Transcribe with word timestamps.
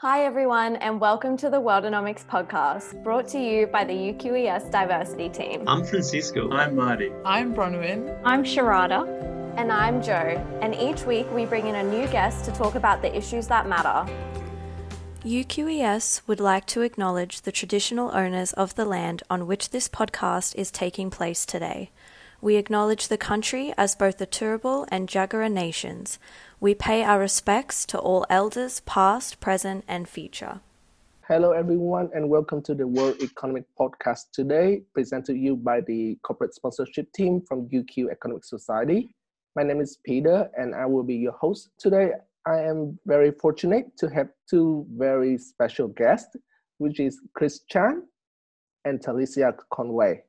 Hi, 0.00 0.24
everyone, 0.24 0.76
and 0.76 1.00
welcome 1.00 1.36
to 1.38 1.50
the 1.50 1.56
Worldonomics 1.56 2.24
podcast, 2.24 3.02
brought 3.02 3.26
to 3.30 3.40
you 3.40 3.66
by 3.66 3.82
the 3.82 3.92
UQES 3.92 4.70
Diversity 4.70 5.28
Team. 5.28 5.64
I'm 5.66 5.84
Francisco. 5.84 6.52
I'm 6.52 6.76
Marty. 6.76 7.10
I'm 7.24 7.52
Bronwyn. 7.52 8.16
I'm 8.22 8.44
Sharada. 8.44 9.08
And 9.56 9.72
I'm 9.72 10.00
Joe. 10.00 10.40
And 10.62 10.72
each 10.76 11.02
week 11.04 11.26
we 11.32 11.46
bring 11.46 11.66
in 11.66 11.74
a 11.74 11.82
new 11.82 12.06
guest 12.12 12.44
to 12.44 12.52
talk 12.52 12.76
about 12.76 13.02
the 13.02 13.12
issues 13.12 13.48
that 13.48 13.68
matter. 13.68 14.08
UQES 15.24 16.22
would 16.28 16.38
like 16.38 16.66
to 16.66 16.82
acknowledge 16.82 17.40
the 17.40 17.50
traditional 17.50 18.14
owners 18.14 18.52
of 18.52 18.76
the 18.76 18.84
land 18.84 19.24
on 19.28 19.48
which 19.48 19.70
this 19.70 19.88
podcast 19.88 20.54
is 20.54 20.70
taking 20.70 21.10
place 21.10 21.44
today. 21.44 21.90
We 22.40 22.54
acknowledge 22.54 23.08
the 23.08 23.18
country 23.18 23.74
as 23.76 23.96
both 23.96 24.18
the 24.18 24.26
Turrbal 24.26 24.86
and 24.92 25.08
Jagera 25.08 25.50
nations. 25.50 26.20
We 26.60 26.72
pay 26.72 27.02
our 27.02 27.18
respects 27.18 27.84
to 27.86 27.98
all 27.98 28.24
elders, 28.30 28.78
past, 28.86 29.40
present, 29.40 29.84
and 29.88 30.08
future. 30.08 30.60
Hello, 31.26 31.50
everyone, 31.50 32.10
and 32.14 32.30
welcome 32.30 32.62
to 32.62 32.76
the 32.76 32.86
World 32.86 33.16
Economic 33.20 33.64
Podcast 33.76 34.30
today, 34.32 34.82
presented 34.94 35.32
to 35.32 35.36
you 35.36 35.56
by 35.56 35.80
the 35.80 36.16
corporate 36.22 36.54
sponsorship 36.54 37.12
team 37.12 37.40
from 37.40 37.68
UQ 37.70 38.08
Economic 38.12 38.44
Society. 38.44 39.12
My 39.56 39.64
name 39.64 39.80
is 39.80 39.98
Peter, 40.04 40.48
and 40.56 40.76
I 40.76 40.86
will 40.86 41.02
be 41.02 41.16
your 41.16 41.32
host 41.32 41.70
today. 41.76 42.12
I 42.46 42.60
am 42.60 43.00
very 43.04 43.32
fortunate 43.32 43.96
to 43.96 44.08
have 44.10 44.28
two 44.48 44.86
very 44.96 45.38
special 45.38 45.88
guests, 45.88 46.36
which 46.78 47.00
is 47.00 47.20
Chris 47.34 47.62
Chan 47.68 48.04
and 48.84 49.00
Talicia 49.00 49.56
Conway. 49.72 50.22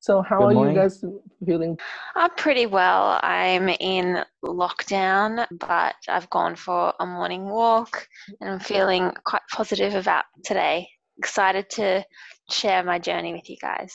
So, 0.00 0.22
how 0.22 0.38
Good 0.38 0.44
are 0.44 0.52
morning. 0.52 0.74
you 0.74 0.80
guys 0.80 1.04
feeling? 1.44 1.78
I'm 2.14 2.30
pretty 2.36 2.66
well. 2.66 3.18
I'm 3.22 3.68
in 3.68 4.24
lockdown, 4.44 5.46
but 5.50 5.96
I've 6.08 6.30
gone 6.30 6.56
for 6.56 6.92
a 7.00 7.06
morning 7.06 7.44
walk 7.48 8.06
and 8.40 8.50
I'm 8.50 8.60
feeling 8.60 9.12
quite 9.24 9.42
positive 9.52 9.94
about 9.94 10.24
today. 10.44 10.88
Excited 11.18 11.70
to 11.70 12.04
share 12.50 12.84
my 12.84 12.98
journey 12.98 13.32
with 13.32 13.48
you 13.48 13.56
guys. 13.60 13.92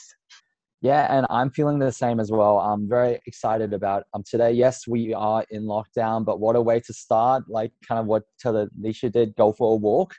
Yeah, 0.82 1.06
and 1.16 1.26
I'm 1.30 1.50
feeling 1.50 1.78
the 1.78 1.92
same 1.92 2.18
as 2.18 2.32
well. 2.32 2.58
I'm 2.58 2.88
very 2.88 3.20
excited 3.26 3.72
about 3.72 4.02
um, 4.14 4.24
today. 4.28 4.50
Yes, 4.50 4.86
we 4.88 5.14
are 5.14 5.44
in 5.50 5.62
lockdown, 5.62 6.24
but 6.24 6.40
what 6.40 6.56
a 6.56 6.60
way 6.60 6.80
to 6.80 6.92
start! 6.92 7.44
Like 7.48 7.70
kind 7.86 8.00
of 8.00 8.06
what 8.06 8.24
Talicia 8.44 9.12
did, 9.12 9.36
go 9.36 9.52
for 9.52 9.74
a 9.74 9.76
walk 9.76 10.12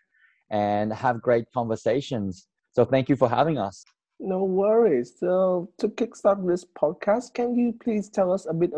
and 0.49 0.93
have 0.93 1.21
great 1.21 1.45
conversations. 1.53 2.47
So 2.71 2.85
thank 2.85 3.09
you 3.09 3.17
for 3.17 3.27
having 3.27 3.57
us. 3.57 3.83
No 4.23 4.45
worries. 4.45 5.13
So, 5.19 5.69
to 5.79 5.89
kickstart 5.89 6.47
this 6.47 6.63
podcast, 6.63 7.33
can 7.33 7.55
you 7.55 7.73
please 7.83 8.07
tell 8.07 8.31
us 8.31 8.45
a 8.49 8.53
bit 8.53 8.71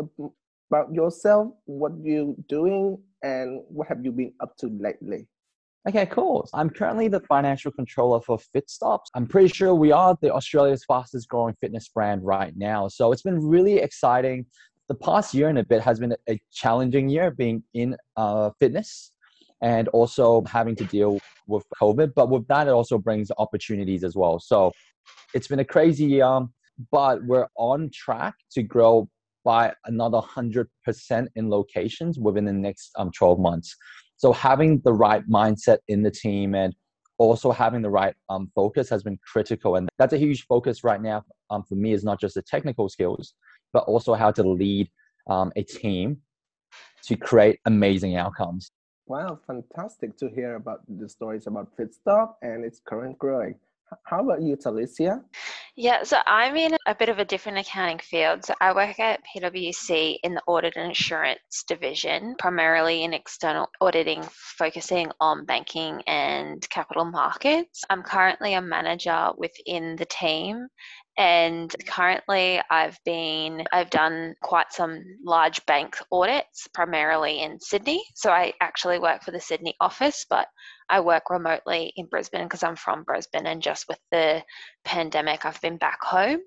about 0.68 0.92
yourself, 0.92 1.52
what 1.66 1.92
you're 2.02 2.34
doing, 2.48 2.98
and 3.22 3.62
what 3.68 3.86
have 3.86 4.04
you 4.04 4.10
been 4.10 4.32
up 4.40 4.56
to 4.56 4.66
lately? 4.66 5.28
Okay, 5.88 6.06
cool. 6.06 6.48
I'm 6.52 6.68
currently 6.68 7.06
the 7.06 7.20
financial 7.20 7.70
controller 7.70 8.20
for 8.20 8.40
FitStops. 8.52 9.04
I'm 9.14 9.28
pretty 9.28 9.46
sure 9.46 9.72
we 9.72 9.92
are 9.92 10.18
the 10.20 10.34
Australia's 10.34 10.84
fastest 10.84 11.28
growing 11.28 11.54
fitness 11.60 11.88
brand 11.90 12.24
right 12.24 12.52
now. 12.56 12.88
So 12.88 13.12
it's 13.12 13.22
been 13.22 13.38
really 13.38 13.76
exciting. 13.76 14.46
The 14.88 14.96
past 14.96 15.32
year 15.32 15.48
and 15.48 15.58
a 15.58 15.64
bit 15.64 15.80
has 15.80 16.00
been 16.00 16.16
a 16.28 16.40
challenging 16.52 17.08
year 17.08 17.30
being 17.30 17.62
in 17.72 17.96
uh, 18.16 18.50
fitness 18.58 19.12
and 19.62 19.86
also 19.88 20.42
having 20.48 20.74
to 20.74 20.84
deal 20.86 21.20
with 21.46 21.62
COVID. 21.80 22.14
But 22.16 22.30
with 22.30 22.48
that, 22.48 22.66
it 22.66 22.72
also 22.72 22.98
brings 22.98 23.30
opportunities 23.38 24.02
as 24.02 24.16
well. 24.16 24.40
So 24.40 24.72
it's 25.34 25.48
been 25.48 25.60
a 25.60 25.64
crazy 25.64 26.04
year, 26.04 26.46
but 26.90 27.24
we're 27.24 27.48
on 27.56 27.90
track 27.92 28.34
to 28.52 28.62
grow 28.62 29.08
by 29.44 29.72
another 29.84 30.18
100% 30.18 30.66
in 31.36 31.48
locations 31.48 32.18
within 32.18 32.44
the 32.44 32.52
next 32.52 32.90
um, 32.96 33.10
12 33.12 33.38
months. 33.38 33.76
So 34.16 34.32
having 34.32 34.80
the 34.84 34.92
right 34.92 35.22
mindset 35.28 35.78
in 35.88 36.02
the 36.02 36.10
team 36.10 36.54
and 36.54 36.74
also 37.18 37.52
having 37.52 37.82
the 37.82 37.90
right 37.90 38.14
um, 38.28 38.50
focus 38.54 38.88
has 38.90 39.02
been 39.02 39.18
critical. 39.24 39.76
And 39.76 39.88
that's 39.98 40.12
a 40.12 40.18
huge 40.18 40.46
focus 40.46 40.84
right 40.84 41.00
now 41.00 41.22
um, 41.50 41.62
for 41.62 41.76
me 41.76 41.92
is 41.92 42.04
not 42.04 42.20
just 42.20 42.34
the 42.34 42.42
technical 42.42 42.88
skills, 42.88 43.34
but 43.72 43.84
also 43.84 44.14
how 44.14 44.30
to 44.32 44.42
lead 44.42 44.90
um, 45.28 45.52
a 45.56 45.62
team 45.62 46.18
to 47.04 47.16
create 47.16 47.60
amazing 47.66 48.16
outcomes. 48.16 48.70
Wow, 49.06 49.38
fantastic 49.46 50.16
to 50.18 50.28
hear 50.28 50.56
about 50.56 50.80
the 50.88 51.08
stories 51.08 51.46
about 51.46 51.68
FitStop 51.76 52.34
and 52.42 52.64
its 52.64 52.80
current 52.84 53.16
growing. 53.18 53.54
How 54.04 54.20
about 54.20 54.42
you, 54.42 54.56
Talicia? 54.56 55.22
Yeah, 55.76 56.02
so 56.02 56.18
I'm 56.26 56.56
in 56.56 56.76
a 56.86 56.94
bit 56.94 57.08
of 57.08 57.18
a 57.18 57.24
different 57.24 57.58
accounting 57.58 57.98
field. 57.98 58.44
So 58.44 58.54
I 58.60 58.72
work 58.72 58.98
at 58.98 59.20
PwC 59.24 60.18
in 60.22 60.34
the 60.34 60.42
audit 60.46 60.74
and 60.76 60.90
assurance 60.90 61.64
division, 61.68 62.34
primarily 62.38 63.04
in 63.04 63.12
external 63.12 63.68
auditing, 63.80 64.24
focusing 64.32 65.10
on 65.20 65.44
banking 65.44 66.02
and 66.06 66.68
capital 66.70 67.04
markets. 67.04 67.84
I'm 67.90 68.02
currently 68.02 68.54
a 68.54 68.60
manager 68.60 69.30
within 69.36 69.96
the 69.96 70.06
team 70.06 70.66
and 71.18 71.74
currently 71.86 72.60
I've 72.70 72.98
been 73.04 73.64
I've 73.72 73.90
done 73.90 74.34
quite 74.42 74.72
some 74.72 75.02
large 75.24 75.64
bank 75.66 75.96
audits 76.12 76.68
primarily 76.74 77.42
in 77.42 77.58
Sydney. 77.60 78.04
So 78.14 78.30
I 78.30 78.52
actually 78.60 78.98
work 78.98 79.22
for 79.22 79.30
the 79.30 79.40
Sydney 79.40 79.74
office, 79.80 80.26
but 80.28 80.48
I 80.88 81.00
work 81.00 81.30
remotely 81.30 81.92
in 81.96 82.06
Brisbane 82.06 82.44
because 82.44 82.62
I'm 82.62 82.76
from 82.76 83.04
Brisbane 83.04 83.46
and 83.46 83.62
just 83.62 83.88
with 83.88 83.98
the 84.10 84.44
pandemic 84.84 85.44
I've 85.44 85.60
been 85.60 85.78
back 85.78 85.98
home. 86.02 86.40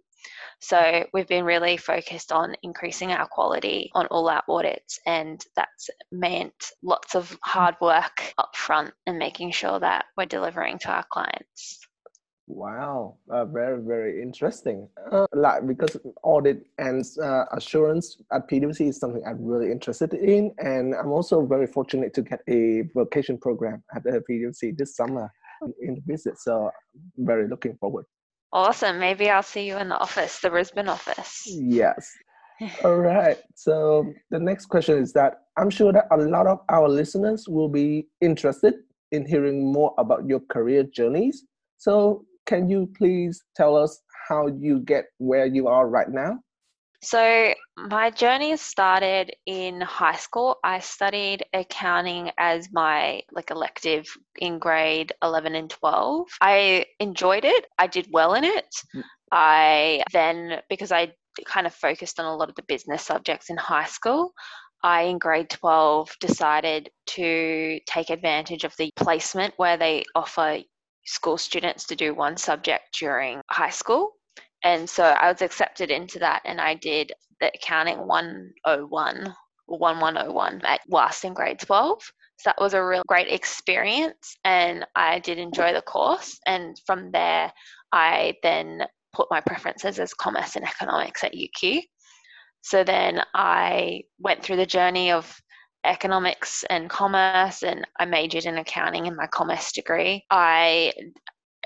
So 0.61 1.05
we've 1.13 1.27
been 1.27 1.45
really 1.45 1.77
focused 1.77 2.31
on 2.31 2.55
increasing 2.61 3.11
our 3.11 3.27
quality 3.27 3.89
on 3.95 4.07
all 4.07 4.29
our 4.29 4.43
audits, 4.49 4.99
and 5.05 5.43
that's 5.55 5.89
meant 6.11 6.71
lots 6.83 7.15
of 7.15 7.37
hard 7.41 7.75
work 7.79 8.33
up 8.37 8.55
front 8.55 8.93
and 9.07 9.17
making 9.17 9.51
sure 9.51 9.79
that 9.79 10.05
we're 10.17 10.25
delivering 10.25 10.79
to 10.79 10.89
our 10.89 11.05
clients. 11.09 11.79
Wow, 12.51 13.17
uh, 13.29 13.45
very 13.45 13.79
very 13.79 14.23
interesting. 14.23 14.89
Uh, 15.11 15.27
like 15.33 15.67
because 15.67 15.95
audit 16.23 16.65
and 16.79 17.05
uh, 17.21 17.45
assurance 17.51 18.17
at 18.33 18.49
PwC 18.49 18.89
is 18.89 18.99
something 18.99 19.21
I'm 19.23 19.45
really 19.45 19.71
interested 19.71 20.15
in, 20.15 20.51
and 20.57 20.95
I'm 20.95 21.11
also 21.11 21.45
very 21.45 21.67
fortunate 21.67 22.11
to 22.15 22.23
get 22.23 22.39
a 22.49 22.85
vocation 22.95 23.37
program 23.37 23.83
at 23.95 24.03
the 24.03 24.23
PwC 24.27 24.75
this 24.75 24.95
summer 24.95 25.31
in 25.79 25.93
the 25.93 26.01
visit. 26.07 26.39
So 26.39 26.71
very 27.17 27.47
looking 27.47 27.77
forward. 27.77 28.05
Awesome. 28.51 28.97
Maybe 28.97 29.29
I'll 29.29 29.43
see 29.43 29.67
you 29.67 29.77
in 29.77 29.89
the 29.89 29.99
office, 29.99 30.39
the 30.39 30.49
Brisbane 30.49 30.89
office. 30.89 31.43
Yes. 31.45 32.11
All 32.83 32.97
right. 32.97 33.37
So 33.53 34.11
the 34.31 34.39
next 34.39 34.65
question 34.65 34.97
is 34.97 35.13
that 35.13 35.41
I'm 35.55 35.69
sure 35.69 35.93
that 35.93 36.07
a 36.09 36.17
lot 36.17 36.47
of 36.47 36.61
our 36.69 36.89
listeners 36.89 37.45
will 37.47 37.69
be 37.69 38.07
interested 38.21 38.73
in 39.11 39.23
hearing 39.27 39.71
more 39.71 39.93
about 39.99 40.27
your 40.27 40.39
career 40.39 40.81
journeys. 40.83 41.45
So 41.77 42.25
can 42.49 42.67
you 42.67 42.89
please 42.97 43.43
tell 43.55 43.75
us 43.77 44.01
how 44.27 44.47
you 44.47 44.79
get 44.79 45.05
where 45.19 45.45
you 45.45 45.67
are 45.67 45.87
right 45.87 46.09
now? 46.09 46.39
So, 47.01 47.53
my 47.77 48.09
journey 48.09 48.57
started 48.57 49.31
in 49.45 49.79
high 49.79 50.17
school. 50.17 50.57
I 50.63 50.79
studied 50.79 51.45
accounting 51.53 52.31
as 52.37 52.67
my 52.73 53.21
like 53.31 53.51
elective 53.51 54.05
in 54.39 54.59
grade 54.59 55.13
11 55.23 55.55
and 55.55 55.69
12. 55.69 56.27
I 56.41 56.85
enjoyed 56.99 57.45
it. 57.45 57.67
I 57.77 57.87
did 57.87 58.07
well 58.11 58.33
in 58.33 58.43
it. 58.43 58.69
Mm. 58.93 59.03
I 59.31 60.03
then 60.11 60.59
because 60.69 60.91
I 60.91 61.13
kind 61.45 61.67
of 61.67 61.73
focused 61.73 62.19
on 62.19 62.25
a 62.25 62.35
lot 62.35 62.49
of 62.49 62.55
the 62.55 62.63
business 62.67 63.03
subjects 63.03 63.49
in 63.49 63.55
high 63.57 63.85
school, 63.85 64.33
I, 64.83 65.03
in 65.03 65.19
grade 65.19 65.49
12, 65.49 66.15
decided 66.19 66.89
to 67.15 67.79
take 67.85 68.09
advantage 68.09 68.63
of 68.63 68.73
the 68.77 68.91
placement 68.95 69.53
where 69.57 69.77
they 69.77 70.03
offer 70.15 70.59
school 71.05 71.37
students 71.37 71.85
to 71.85 71.95
do 71.95 72.13
one 72.13 72.37
subject 72.37 72.97
during 72.99 73.41
high 73.49 73.69
school. 73.69 74.11
And 74.63 74.89
so 74.89 75.03
I 75.03 75.31
was 75.31 75.41
accepted 75.41 75.89
into 75.89 76.19
that 76.19 76.41
and 76.45 76.59
I 76.59 76.75
did 76.75 77.13
the 77.39 77.51
accounting 77.53 78.05
101 78.05 79.35
1101 79.65 80.61
at 80.65 80.81
last 80.89 81.23
in 81.23 81.33
grade 81.33 81.59
12. 81.59 82.01
So 82.37 82.49
that 82.49 82.61
was 82.61 82.73
a 82.73 82.83
real 82.83 83.03
great 83.07 83.27
experience 83.27 84.37
and 84.43 84.85
I 84.95 85.19
did 85.19 85.39
enjoy 85.39 85.73
the 85.73 85.81
course. 85.81 86.39
And 86.45 86.79
from 86.85 87.11
there, 87.11 87.51
I 87.91 88.35
then 88.43 88.83
put 89.13 89.27
my 89.31 89.41
preferences 89.41 89.99
as 89.99 90.13
commerce 90.13 90.55
and 90.55 90.65
economics 90.65 91.23
at 91.23 91.33
UQ. 91.33 91.81
So 92.61 92.83
then 92.83 93.21
I 93.33 94.03
went 94.19 94.43
through 94.43 94.57
the 94.57 94.65
journey 94.65 95.11
of 95.11 95.41
economics 95.85 96.63
and 96.69 96.89
commerce 96.89 97.63
and 97.63 97.85
I 97.99 98.05
majored 98.05 98.45
in 98.45 98.57
accounting 98.57 99.05
in 99.05 99.15
my 99.15 99.27
commerce 99.27 99.71
degree. 99.71 100.25
I 100.29 100.93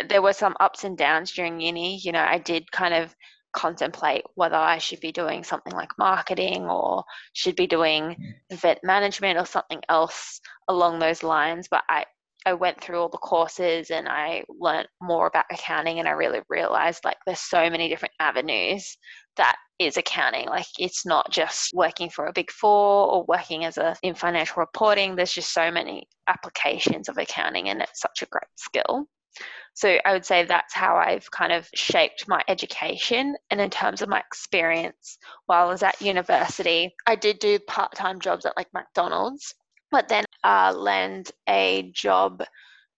there 0.07 0.21
were 0.21 0.33
some 0.33 0.55
ups 0.59 0.83
and 0.83 0.97
downs 0.97 1.31
during 1.31 1.59
uni. 1.59 1.97
You 1.97 2.11
know, 2.11 2.23
I 2.23 2.39
did 2.39 2.71
kind 2.71 2.93
of 2.93 3.15
contemplate 3.53 4.23
whether 4.35 4.55
I 4.55 4.79
should 4.79 4.99
be 4.99 5.11
doing 5.11 5.43
something 5.43 5.73
like 5.73 5.91
marketing 5.97 6.65
or 6.65 7.03
should 7.33 7.55
be 7.55 7.67
doing 7.67 8.33
event 8.49 8.79
management 8.83 9.37
or 9.37 9.45
something 9.45 9.81
else 9.89 10.41
along 10.67 10.99
those 10.99 11.23
lines. 11.23 11.67
But 11.69 11.83
I, 11.87 12.05
I 12.45 12.53
went 12.53 12.81
through 12.81 12.99
all 12.99 13.09
the 13.09 13.17
courses 13.17 13.91
and 13.91 14.07
I 14.09 14.43
learned 14.49 14.87
more 15.01 15.27
about 15.27 15.45
accounting 15.51 15.99
and 15.99 16.07
I 16.07 16.11
really 16.11 16.41
realized 16.49 17.05
like 17.05 17.17
there's 17.25 17.39
so 17.39 17.69
many 17.69 17.87
different 17.87 18.15
avenues 18.19 18.97
that 19.37 19.55
is 19.79 19.97
accounting. 19.97 20.47
Like 20.47 20.67
it's 20.79 21.05
not 21.05 21.31
just 21.31 21.73
working 21.73 22.09
for 22.09 22.27
a 22.27 22.33
big 22.33 22.51
four 22.51 23.11
or 23.11 23.25
working 23.27 23.65
as 23.65 23.77
a 23.77 23.95
in 24.03 24.15
financial 24.15 24.59
reporting. 24.59 25.15
There's 25.15 25.33
just 25.33 25.53
so 25.53 25.71
many 25.71 26.07
applications 26.27 27.09
of 27.09 27.17
accounting 27.17 27.69
and 27.69 27.81
it's 27.81 28.01
such 28.01 28.21
a 28.21 28.27
great 28.27 28.43
skill. 28.55 29.07
So 29.75 29.97
I 30.05 30.13
would 30.13 30.25
say 30.25 30.45
that's 30.45 30.73
how 30.73 30.97
I've 30.97 31.29
kind 31.31 31.51
of 31.51 31.67
shaped 31.73 32.27
my 32.27 32.43
education. 32.47 33.35
And 33.49 33.59
in 33.59 33.71
terms 33.71 34.01
of 34.01 34.09
my 34.09 34.19
experience 34.19 35.17
while 35.47 35.65
I 35.65 35.69
was 35.69 35.81
at 35.81 36.01
university, 36.01 36.93
I 37.07 37.15
did 37.15 37.39
do 37.39 37.57
part 37.59 37.93
time 37.95 38.19
jobs 38.19 38.45
at 38.45 38.55
like 38.55 38.67
McDonald's, 38.73 39.55
but 39.89 40.07
then 40.07 40.25
uh, 40.43 40.73
land 40.75 41.31
a 41.49 41.91
job 41.93 42.43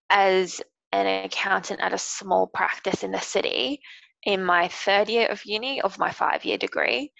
as 0.09 0.61
an 0.91 1.25
accountant 1.25 1.79
at 1.79 1.93
a 1.93 1.97
small 1.97 2.47
practice 2.47 3.03
in 3.03 3.11
the 3.11 3.21
city 3.21 3.81
in 4.25 4.43
my 4.43 4.67
third 4.67 5.09
year 5.09 5.27
of 5.27 5.45
uni 5.45 5.81
of 5.81 5.99
my 5.99 6.11
five 6.11 6.43
year 6.45 6.57
degree. 6.57 7.11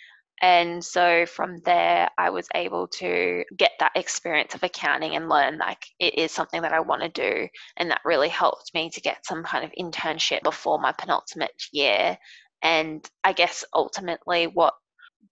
And 0.41 0.83
so 0.83 1.25
from 1.25 1.59
there, 1.59 2.09
I 2.17 2.29
was 2.29 2.47
able 2.53 2.87
to 2.99 3.45
get 3.57 3.71
that 3.79 3.93
experience 3.95 4.53
of 4.53 4.63
accounting 4.63 5.15
and 5.15 5.29
learn 5.29 5.57
like 5.57 5.85
it 5.99 6.15
is 6.17 6.31
something 6.31 6.61
that 6.61 6.73
I 6.73 6.81
want 6.81 7.03
to 7.03 7.09
do. 7.09 7.47
And 7.77 7.89
that 7.89 8.01
really 8.03 8.27
helped 8.27 8.73
me 8.73 8.89
to 8.89 9.01
get 9.01 9.25
some 9.25 9.43
kind 9.43 9.63
of 9.63 9.71
internship 9.79 10.43
before 10.43 10.79
my 10.79 10.91
penultimate 10.91 11.63
year. 11.71 12.17
And 12.61 13.07
I 13.23 13.31
guess 13.31 13.63
ultimately, 13.73 14.47
what 14.47 14.73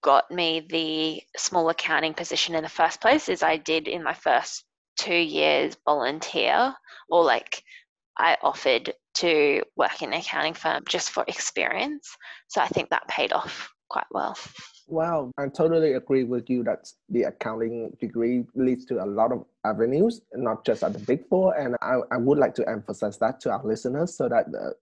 got 0.01 0.29
me 0.31 0.65
the 0.69 1.21
small 1.37 1.69
accounting 1.69 2.13
position 2.13 2.55
in 2.55 2.63
the 2.63 2.69
first 2.69 3.01
place 3.01 3.27
is 3.29 3.43
I 3.43 3.57
did 3.57 3.87
in 3.87 4.03
my 4.03 4.13
first 4.13 4.63
two 4.97 5.15
years 5.15 5.75
volunteer 5.85 6.73
or 7.09 7.23
like 7.23 7.63
I 8.17 8.37
offered 8.41 8.93
to 9.15 9.63
work 9.75 10.01
in 10.01 10.13
an 10.13 10.19
accounting 10.19 10.53
firm 10.53 10.83
just 10.87 11.11
for 11.11 11.23
experience. 11.27 12.07
So 12.47 12.61
I 12.61 12.67
think 12.67 12.89
that 12.89 13.07
paid 13.07 13.33
off 13.33 13.71
quite 13.89 14.05
well. 14.11 14.37
Wow, 14.87 15.31
I 15.37 15.47
totally 15.47 15.93
agree 15.93 16.23
with 16.23 16.49
you 16.49 16.63
that 16.65 16.87
the 17.09 17.23
accounting 17.23 17.95
degree 18.01 18.45
leads 18.53 18.85
to 18.85 19.03
a 19.03 19.05
lot 19.05 19.31
of 19.31 19.45
avenues, 19.65 20.21
not 20.33 20.65
just 20.65 20.83
at 20.83 20.93
the 20.93 20.99
Big 20.99 21.27
Four. 21.29 21.55
And 21.57 21.75
I, 21.81 21.99
I 22.11 22.17
would 22.17 22.37
like 22.37 22.53
to 22.55 22.67
emphasize 22.67 23.17
that 23.19 23.39
to 23.41 23.51
our 23.51 23.65
listeners 23.65 24.17
so 24.17 24.27
that 24.27 24.51
the, 24.51 24.73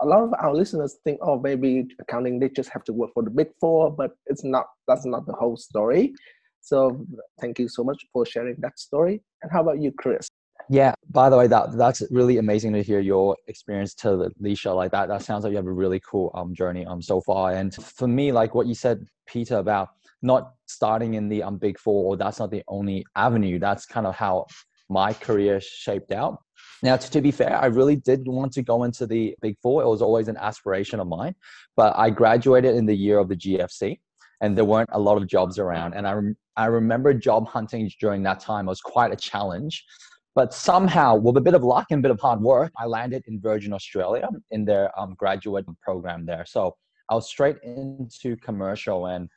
a 0.00 0.06
lot 0.06 0.22
of 0.22 0.34
our 0.38 0.54
listeners 0.54 0.96
think, 1.04 1.18
oh, 1.22 1.38
maybe 1.38 1.86
accounting, 2.00 2.38
they 2.38 2.48
just 2.48 2.70
have 2.70 2.84
to 2.84 2.92
work 2.92 3.10
for 3.14 3.22
the 3.22 3.30
Big 3.30 3.48
Four, 3.60 3.90
but 3.90 4.12
it's 4.26 4.42
not, 4.42 4.66
that's 4.88 5.04
not 5.04 5.26
the 5.26 5.34
whole 5.34 5.56
story. 5.56 6.14
So 6.60 7.04
thank 7.40 7.58
you 7.58 7.68
so 7.68 7.84
much 7.84 8.04
for 8.12 8.24
sharing 8.24 8.56
that 8.60 8.78
story. 8.78 9.22
And 9.42 9.52
how 9.52 9.60
about 9.60 9.80
you, 9.80 9.92
Chris? 9.92 10.28
Yeah. 10.68 10.94
By 11.10 11.28
the 11.28 11.36
way, 11.36 11.46
that 11.48 11.76
that's 11.76 12.02
really 12.10 12.38
amazing 12.38 12.72
to 12.74 12.82
hear 12.82 13.00
your 13.00 13.36
experience 13.46 13.94
to 13.96 14.30
Leisha 14.40 14.74
like 14.74 14.92
that. 14.92 15.08
That 15.08 15.22
sounds 15.22 15.44
like 15.44 15.50
you 15.50 15.56
have 15.56 15.66
a 15.66 15.72
really 15.72 16.00
cool 16.00 16.30
um 16.34 16.54
journey 16.54 16.86
um 16.86 17.02
so 17.02 17.20
far. 17.20 17.52
And 17.52 17.74
for 17.74 18.08
me, 18.08 18.32
like 18.32 18.54
what 18.54 18.66
you 18.66 18.74
said, 18.74 19.06
Peter, 19.26 19.56
about 19.56 19.88
not 20.22 20.52
starting 20.66 21.14
in 21.14 21.28
the 21.28 21.42
um 21.42 21.58
big 21.58 21.78
four, 21.78 22.04
or 22.04 22.16
that's 22.16 22.38
not 22.38 22.50
the 22.50 22.62
only 22.68 23.04
avenue. 23.16 23.58
That's 23.58 23.86
kind 23.86 24.06
of 24.06 24.14
how 24.14 24.46
my 24.88 25.12
career 25.12 25.60
shaped 25.60 26.12
out. 26.12 26.38
Now, 26.82 26.96
to, 26.96 27.10
to 27.10 27.20
be 27.20 27.30
fair, 27.30 27.56
I 27.56 27.66
really 27.66 27.96
did 27.96 28.26
want 28.26 28.52
to 28.54 28.62
go 28.62 28.84
into 28.84 29.06
the 29.06 29.36
big 29.40 29.56
four. 29.62 29.82
It 29.82 29.88
was 29.88 30.02
always 30.02 30.28
an 30.28 30.36
aspiration 30.36 31.00
of 31.00 31.06
mine, 31.06 31.34
but 31.76 31.96
I 31.96 32.10
graduated 32.10 32.74
in 32.74 32.86
the 32.86 32.94
year 32.94 33.18
of 33.18 33.28
the 33.28 33.36
GFC 33.36 33.98
and 34.40 34.58
there 34.58 34.64
weren't 34.64 34.90
a 34.92 34.98
lot 34.98 35.16
of 35.16 35.26
jobs 35.28 35.58
around. 35.58 35.94
And 35.94 36.06
I, 36.06 36.12
rem- 36.12 36.36
I 36.56 36.66
remember 36.66 37.14
job 37.14 37.46
hunting 37.46 37.88
during 38.00 38.24
that 38.24 38.40
time 38.40 38.66
was 38.66 38.80
quite 38.80 39.12
a 39.12 39.16
challenge. 39.16 39.84
But 40.34 40.54
somehow, 40.54 41.16
with 41.16 41.36
a 41.36 41.40
bit 41.40 41.54
of 41.54 41.62
luck 41.62 41.86
and 41.90 41.98
a 41.98 42.02
bit 42.02 42.10
of 42.10 42.20
hard 42.20 42.40
work, 42.40 42.72
I 42.78 42.86
landed 42.86 43.22
in 43.26 43.40
Virgin 43.40 43.72
Australia 43.72 44.28
in 44.50 44.64
their 44.64 44.98
um, 44.98 45.14
graduate 45.14 45.66
program 45.82 46.24
there. 46.24 46.46
So 46.46 46.74
I 47.10 47.14
was 47.14 47.28
straight 47.28 47.56
into 47.62 48.36
commercial 48.36 49.06
and 49.06 49.28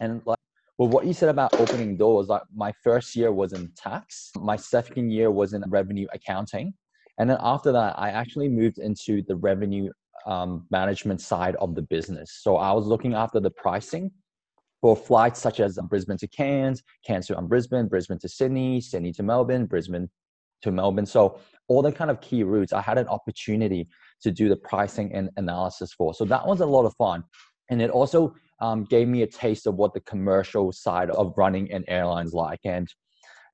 and 0.00 0.22
like 0.24 0.38
well, 0.78 0.88
what 0.88 1.06
you 1.06 1.12
said 1.12 1.28
about 1.28 1.52
opening 1.60 1.96
doors, 1.98 2.28
like 2.28 2.42
my 2.54 2.72
first 2.82 3.14
year 3.14 3.30
was 3.32 3.52
in 3.52 3.70
tax, 3.76 4.30
my 4.36 4.56
second 4.56 5.10
year 5.10 5.30
was 5.30 5.52
in 5.52 5.62
revenue 5.68 6.06
accounting, 6.14 6.72
and 7.18 7.28
then 7.28 7.36
after 7.40 7.70
that, 7.70 7.98
I 7.98 8.08
actually 8.10 8.48
moved 8.48 8.78
into 8.78 9.22
the 9.28 9.36
revenue 9.36 9.90
um, 10.26 10.66
management 10.70 11.20
side 11.20 11.54
of 11.56 11.74
the 11.74 11.82
business. 11.82 12.38
So 12.42 12.56
I 12.56 12.72
was 12.72 12.86
looking 12.86 13.14
after 13.14 13.40
the 13.40 13.50
pricing 13.50 14.10
for 14.80 14.96
flights 14.96 15.40
such 15.40 15.60
as 15.60 15.78
Brisbane 15.88 16.16
to 16.16 16.26
Cairns, 16.28 16.82
Cairns 17.06 17.26
to 17.26 17.36
um, 17.36 17.46
Brisbane, 17.46 17.86
Brisbane 17.86 18.18
to 18.20 18.28
Sydney, 18.28 18.80
Sydney 18.80 19.12
to 19.12 19.22
Melbourne, 19.22 19.66
Brisbane 19.66 20.08
to 20.62 20.70
Melbourne. 20.70 21.06
So 21.06 21.38
all 21.68 21.82
the 21.82 21.92
kind 21.92 22.10
of 22.10 22.20
key 22.20 22.42
routes, 22.42 22.72
I 22.72 22.80
had 22.80 22.98
an 22.98 23.08
opportunity 23.08 23.88
to 24.22 24.30
do 24.30 24.48
the 24.48 24.56
pricing 24.56 25.12
and 25.14 25.30
analysis 25.36 25.92
for. 25.92 26.14
So 26.14 26.24
that 26.26 26.46
was 26.46 26.60
a 26.60 26.66
lot 26.66 26.84
of 26.84 26.94
fun. 26.96 27.24
And 27.70 27.80
it 27.80 27.90
also 27.90 28.34
um, 28.60 28.84
gave 28.84 29.08
me 29.08 29.22
a 29.22 29.26
taste 29.26 29.66
of 29.66 29.76
what 29.76 29.94
the 29.94 30.00
commercial 30.00 30.72
side 30.72 31.10
of 31.10 31.34
running 31.36 31.70
an 31.72 31.84
airline's 31.88 32.34
like. 32.34 32.60
And 32.64 32.88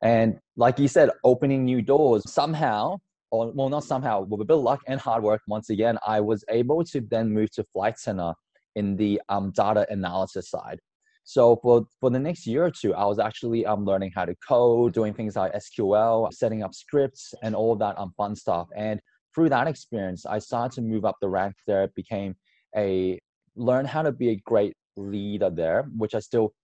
and 0.03 0.38
like 0.56 0.79
you 0.79 0.88
said, 0.88 1.11
opening 1.25 1.64
new 1.64 1.81
doors 1.81 2.31
somehow, 2.31 2.99
or 3.31 3.53
well, 3.53 3.69
not 3.69 3.85
somehow, 3.85 4.23
with 4.23 4.41
a 4.41 4.44
bit 4.44 4.56
of 4.56 4.62
luck 4.62 4.81
and 4.87 5.00
hard 5.00 5.23
work, 5.23 5.41
once 5.47 5.70
again, 5.70 5.99
I 6.06 6.20
was 6.20 6.44
able 6.50 6.85
to 6.85 7.00
then 7.00 7.32
move 7.32 7.50
to 7.53 7.64
Flight 7.73 7.99
Centre 7.99 8.35
in 8.75 8.97
the 8.97 9.20
um, 9.29 9.53
data 9.53 9.87
analysis 9.88 10.50
side. 10.50 10.81
So 11.28 11.56
for, 11.56 11.84
for 12.00 12.08
the 12.08 12.20
next 12.20 12.46
year 12.46 12.64
or 12.64 12.70
two, 12.70 12.94
I 12.94 13.05
was 13.05 13.19
actually 13.19 13.67
um, 13.67 13.84
learning 13.84 14.12
how 14.14 14.25
to 14.26 14.37
code, 14.49 14.94
doing 14.94 15.12
things 15.12 15.34
like 15.34 15.52
SQL, 15.55 16.32
setting 16.32 16.62
up 16.62 16.73
scripts, 16.73 17.34
and 17.43 17.52
all 17.52 17.75
that 17.75 17.99
um, 17.99 18.12
fun 18.17 18.37
stuff. 18.37 18.69
And 18.76 19.00
through 19.34 19.49
that 19.49 19.67
experience, 19.67 20.25
I 20.25 20.38
started 20.38 20.76
to 20.76 20.82
move 20.82 21.05
up 21.05 21.17
the 21.20 21.28
ranks 21.28 21.62
there, 21.67 21.88
became 21.96 22.37
a, 22.76 23.19
learn 23.56 23.87
how 23.87 24.02
to 24.02 24.12
be 24.12 24.28
a 24.31 24.37
great 24.37 24.75
leader 24.96 25.50
there, 25.50 25.88
which 25.96 26.14
I 26.14 26.20
still, 26.20 26.55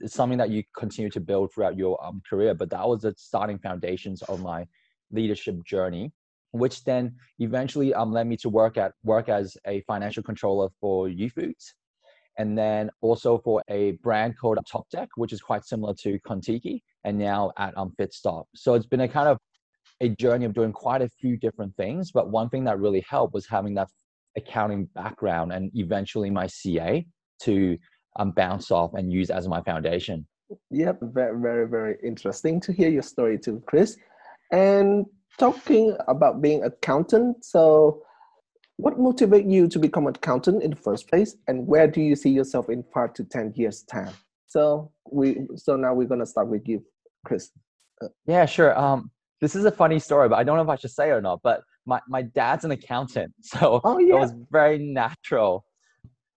it's 0.00 0.12
something 0.12 0.38
that 0.38 0.50
you 0.50 0.64
continue 0.76 1.10
to 1.12 1.20
build 1.20 1.54
throughout 1.54 1.78
your 1.78 2.04
um, 2.04 2.20
career. 2.28 2.52
But 2.52 2.68
that 2.70 2.86
was 2.86 3.00
the 3.00 3.14
starting 3.16 3.58
foundations 3.58 4.20
of 4.24 4.42
my 4.42 4.66
leadership 5.10 5.64
journey 5.64 6.12
which 6.52 6.82
then 6.82 7.14
eventually 7.38 7.94
um, 7.94 8.10
led 8.10 8.26
me 8.26 8.36
to 8.36 8.48
work 8.48 8.76
at 8.76 8.92
work 9.04 9.28
as 9.28 9.56
a 9.68 9.82
financial 9.82 10.20
controller 10.20 10.68
for 10.80 11.06
Youfoodz 11.06 11.74
and 12.38 12.56
then 12.56 12.90
also 13.00 13.38
for 13.38 13.62
a 13.68 13.92
brand 14.02 14.38
called 14.38 14.58
Topdeck, 14.70 15.08
which 15.16 15.32
is 15.32 15.40
quite 15.40 15.64
similar 15.64 15.94
to 16.02 16.18
Contiki, 16.20 16.82
and 17.04 17.18
now 17.18 17.52
at 17.58 17.76
um, 17.76 17.92
Fitstop. 17.98 18.44
So 18.54 18.74
it's 18.74 18.86
been 18.86 19.00
a 19.00 19.08
kind 19.08 19.28
of 19.28 19.38
a 20.00 20.08
journey 20.08 20.46
of 20.46 20.54
doing 20.54 20.72
quite 20.72 21.02
a 21.02 21.08
few 21.08 21.36
different 21.36 21.76
things. 21.76 22.10
But 22.10 22.30
one 22.30 22.48
thing 22.48 22.64
that 22.64 22.78
really 22.78 23.04
helped 23.08 23.34
was 23.34 23.46
having 23.46 23.74
that 23.74 23.88
accounting 24.36 24.86
background 24.94 25.52
and 25.52 25.70
eventually 25.74 26.30
my 26.30 26.46
CA 26.46 27.04
to 27.42 27.78
um, 28.18 28.32
bounce 28.32 28.70
off 28.70 28.94
and 28.94 29.12
use 29.12 29.30
as 29.30 29.48
my 29.48 29.62
foundation. 29.62 30.26
Yep, 30.70 30.98
very, 31.02 31.38
very, 31.40 31.68
very 31.68 31.96
interesting 32.02 32.60
to 32.62 32.72
hear 32.72 32.88
your 32.88 33.02
story 33.02 33.38
too, 33.38 33.62
Chris. 33.66 33.96
And 34.52 35.06
talking 35.38 35.96
about 36.08 36.42
being 36.42 36.64
accountant, 36.64 37.44
so 37.44 38.02
what 38.80 38.98
motivated 38.98 39.50
you 39.50 39.68
to 39.68 39.78
become 39.78 40.06
an 40.06 40.14
accountant 40.14 40.62
in 40.62 40.70
the 40.70 40.76
first 40.76 41.08
place, 41.08 41.36
and 41.48 41.66
where 41.66 41.86
do 41.86 42.00
you 42.00 42.16
see 42.16 42.30
yourself 42.30 42.68
in 42.68 42.82
five 42.94 43.12
to 43.14 43.24
ten 43.24 43.52
years' 43.54 43.82
time? 43.82 44.12
So 44.46 44.90
we, 45.10 45.46
so 45.56 45.76
now 45.76 45.94
we're 45.94 46.08
gonna 46.08 46.26
start 46.26 46.48
with 46.48 46.66
you, 46.66 46.84
Chris. 47.24 47.50
Yeah, 48.26 48.46
sure. 48.46 48.78
Um, 48.78 49.10
this 49.40 49.54
is 49.54 49.64
a 49.64 49.70
funny 49.70 49.98
story, 49.98 50.28
but 50.28 50.38
I 50.38 50.44
don't 50.44 50.56
know 50.56 50.62
if 50.62 50.68
I 50.68 50.76
should 50.76 50.90
say 50.90 51.08
it 51.08 51.12
or 51.12 51.20
not. 51.20 51.40
But 51.42 51.62
my 51.86 52.00
my 52.08 52.22
dad's 52.22 52.64
an 52.64 52.70
accountant, 52.70 53.32
so 53.42 53.80
oh, 53.84 53.98
yeah. 53.98 54.16
it 54.16 54.18
was 54.18 54.32
very 54.50 54.78
natural 54.78 55.64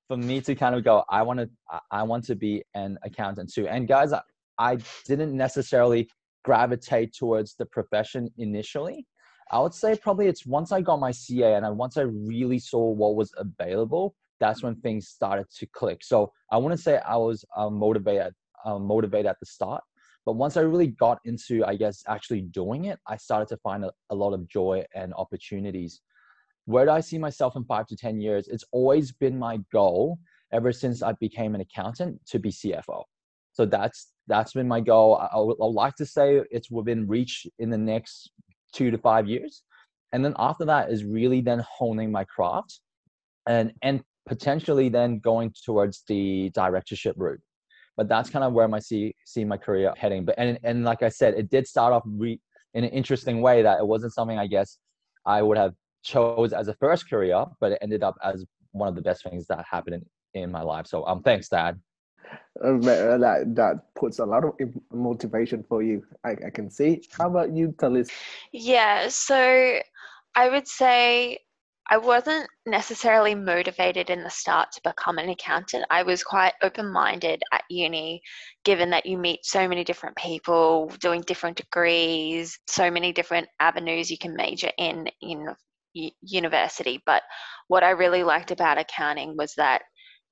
for 0.08 0.18
me 0.18 0.42
to 0.42 0.56
kind 0.56 0.76
of 0.76 0.84
go. 0.84 1.04
I 1.10 1.22
want 1.22 1.40
to 1.40 1.50
I 1.92 2.04
want 2.04 2.26
to 2.26 2.36
be 2.36 2.64
an 2.76 2.98
accountant 3.04 3.52
too. 3.54 3.68
And 3.68 3.88
guys, 3.88 4.14
I, 4.14 4.22
I 4.60 4.78
didn't 5.06 5.36
necessarily 5.36 6.10
gravitate 6.44 7.14
towards 7.14 7.56
the 7.56 7.66
profession 7.66 8.30
initially 8.38 9.06
I 9.52 9.60
would 9.60 9.74
say 9.74 9.96
probably 9.96 10.28
it's 10.28 10.46
once 10.46 10.72
I 10.72 10.82
got 10.82 11.00
my 11.00 11.12
CA 11.12 11.56
and 11.56 11.66
I, 11.66 11.70
once 11.70 11.98
I 11.98 12.02
really 12.02 12.60
saw 12.60 12.90
what 12.90 13.16
was 13.16 13.32
available, 13.38 14.16
that's 14.40 14.64
when 14.64 14.76
things 14.78 15.08
started 15.08 15.46
to 15.58 15.66
click. 15.68 16.04
So 16.04 16.32
I 16.52 16.58
wouldn't 16.58 16.82
say 16.82 17.00
I 17.00 17.18
was 17.18 17.46
uh, 17.56 17.70
motivated, 17.70 18.34
uh, 18.66 18.80
motivated 18.80 19.28
at 19.28 19.40
the 19.40 19.46
start, 19.46 19.84
but 20.26 20.34
once 20.34 20.58
I 20.58 20.62
really 20.62 20.88
got 20.88 21.20
into, 21.26 21.66
I 21.66 21.76
guess, 21.76 22.04
actually 22.08 22.42
doing 22.42 22.86
it, 22.86 23.00
I 23.08 23.18
started 23.18 23.48
to 23.50 23.58
find 23.58 23.84
a, 23.84 23.92
a 24.10 24.16
lot 24.16 24.34
of 24.34 24.48
joy 24.48 24.86
and 24.96 25.14
opportunities. 25.16 26.02
Where 26.66 26.86
do 26.86 26.92
I 26.92 27.02
see 27.02 27.18
myself 27.18 27.56
in 27.56 27.66
five 27.66 27.88
to 27.88 27.96
10 27.96 28.22
years? 28.22 28.48
It's 28.48 28.64
always 28.72 29.12
been 29.12 29.38
my 29.38 29.60
goal 29.72 30.20
ever 30.54 30.72
since 30.72 31.02
I 31.02 31.14
became 31.14 31.56
an 31.56 31.62
accountant 31.62 32.22
to 32.28 32.40
be 32.40 32.52
CFO. 32.52 33.04
So 33.52 33.66
that's 33.66 34.10
that's 34.28 34.54
been 34.54 34.68
my 34.68 34.80
goal. 34.80 35.18
I, 35.18 35.28
I 35.36 35.40
would 35.40 35.58
like 35.60 35.96
to 35.96 36.06
say 36.06 36.42
it's 36.50 36.72
within 36.72 37.08
reach 37.08 37.46
in 37.60 37.70
the 37.70 37.78
next 37.78 38.32
two 38.74 38.92
to 38.92 38.98
five 38.98 39.28
years. 39.28 39.64
And 40.12 40.24
then 40.24 40.34
after 40.38 40.66
that 40.66 40.92
is 40.92 41.04
really 41.04 41.42
then 41.42 41.64
honing 41.68 42.12
my 42.12 42.24
craft 42.24 42.80
and 43.48 43.74
and 43.82 44.02
potentially 44.26 44.90
then 44.90 45.20
going 45.20 45.54
towards 45.66 46.04
the 46.08 46.50
directorship 46.54 47.16
route. 47.18 47.42
But 47.98 48.08
that's 48.08 48.30
kind 48.30 48.44
of 48.46 48.54
where 48.54 48.74
I 48.74 48.80
see 48.80 49.16
see 49.26 49.44
my 49.44 49.58
career 49.58 49.94
heading. 49.98 50.26
But 50.26 50.36
and 50.38 50.60
and 50.64 50.84
like 50.84 51.04
I 51.04 51.10
said, 51.10 51.34
it 51.36 51.50
did 51.50 51.68
start 51.68 51.94
off 51.94 52.04
re, 52.06 52.40
in 52.74 52.84
an 52.84 52.90
interesting 52.92 53.42
way 53.42 53.62
that 53.62 53.80
it 53.80 53.88
wasn't 53.88 54.14
something 54.14 54.38
I 54.38 54.48
guess 54.48 54.78
I 55.26 55.42
would 55.42 55.58
have 55.58 55.74
chose 56.04 56.54
as 56.54 56.68
a 56.68 56.74
first 56.76 57.10
career, 57.10 57.46
but 57.60 57.74
it 57.74 57.80
ended 57.82 58.04
up 58.04 58.16
as 58.24 58.46
one 58.72 58.90
of 58.90 58.96
the 58.96 59.02
best 59.02 59.24
things 59.24 59.46
that 59.48 59.64
happened 59.70 60.04
in, 60.34 60.42
in 60.44 60.52
my 60.52 60.62
life. 60.62 60.88
So 60.88 61.06
um 61.06 61.22
thanks, 61.22 61.50
Dad. 61.50 61.80
Uh, 62.64 62.78
that 62.78 63.56
that 63.56 63.96
puts 63.96 64.20
a 64.20 64.26
lot 64.26 64.44
of 64.44 64.54
motivation 64.92 65.64
for 65.68 65.82
you. 65.82 66.06
I, 66.24 66.32
I 66.46 66.50
can 66.52 66.70
see. 66.70 67.02
How 67.18 67.28
about 67.28 67.52
you, 67.52 67.74
Talis? 67.80 68.10
Yeah, 68.52 69.08
so 69.10 69.80
I 70.36 70.50
would 70.50 70.68
say 70.68 71.40
I 71.90 71.98
wasn't 71.98 72.48
necessarily 72.66 73.36
motivated 73.36 74.10
in 74.10 74.24
the 74.24 74.30
start 74.30 74.72
to 74.74 74.82
become 74.84 75.18
an 75.18 75.30
accountant. 75.30 75.86
I 75.90 76.04
was 76.04 76.24
quite 76.24 76.54
open 76.62 76.92
minded 76.92 77.42
at 77.52 77.64
uni, 77.70 78.22
given 78.64 78.90
that 78.92 79.06
you 79.06 79.18
meet 79.18 79.46
so 79.46 79.68
many 79.68 79.84
different 79.84 80.16
people 80.16 80.92
doing 81.00 81.22
different 81.22 81.58
degrees, 81.58 82.58
so 82.68 82.90
many 82.90 83.12
different 83.12 83.48
avenues 83.60 84.10
you 84.10 84.18
can 84.18 84.36
major 84.36 84.72
in 84.78 85.10
in 85.22 85.54
university. 86.22 87.02
But 87.06 87.24
what 87.68 87.84
I 87.84 87.92
really 87.92 88.24
liked 88.24 88.52
about 88.52 88.78
accounting 88.78 89.36
was 89.38 89.54
that 89.56 89.84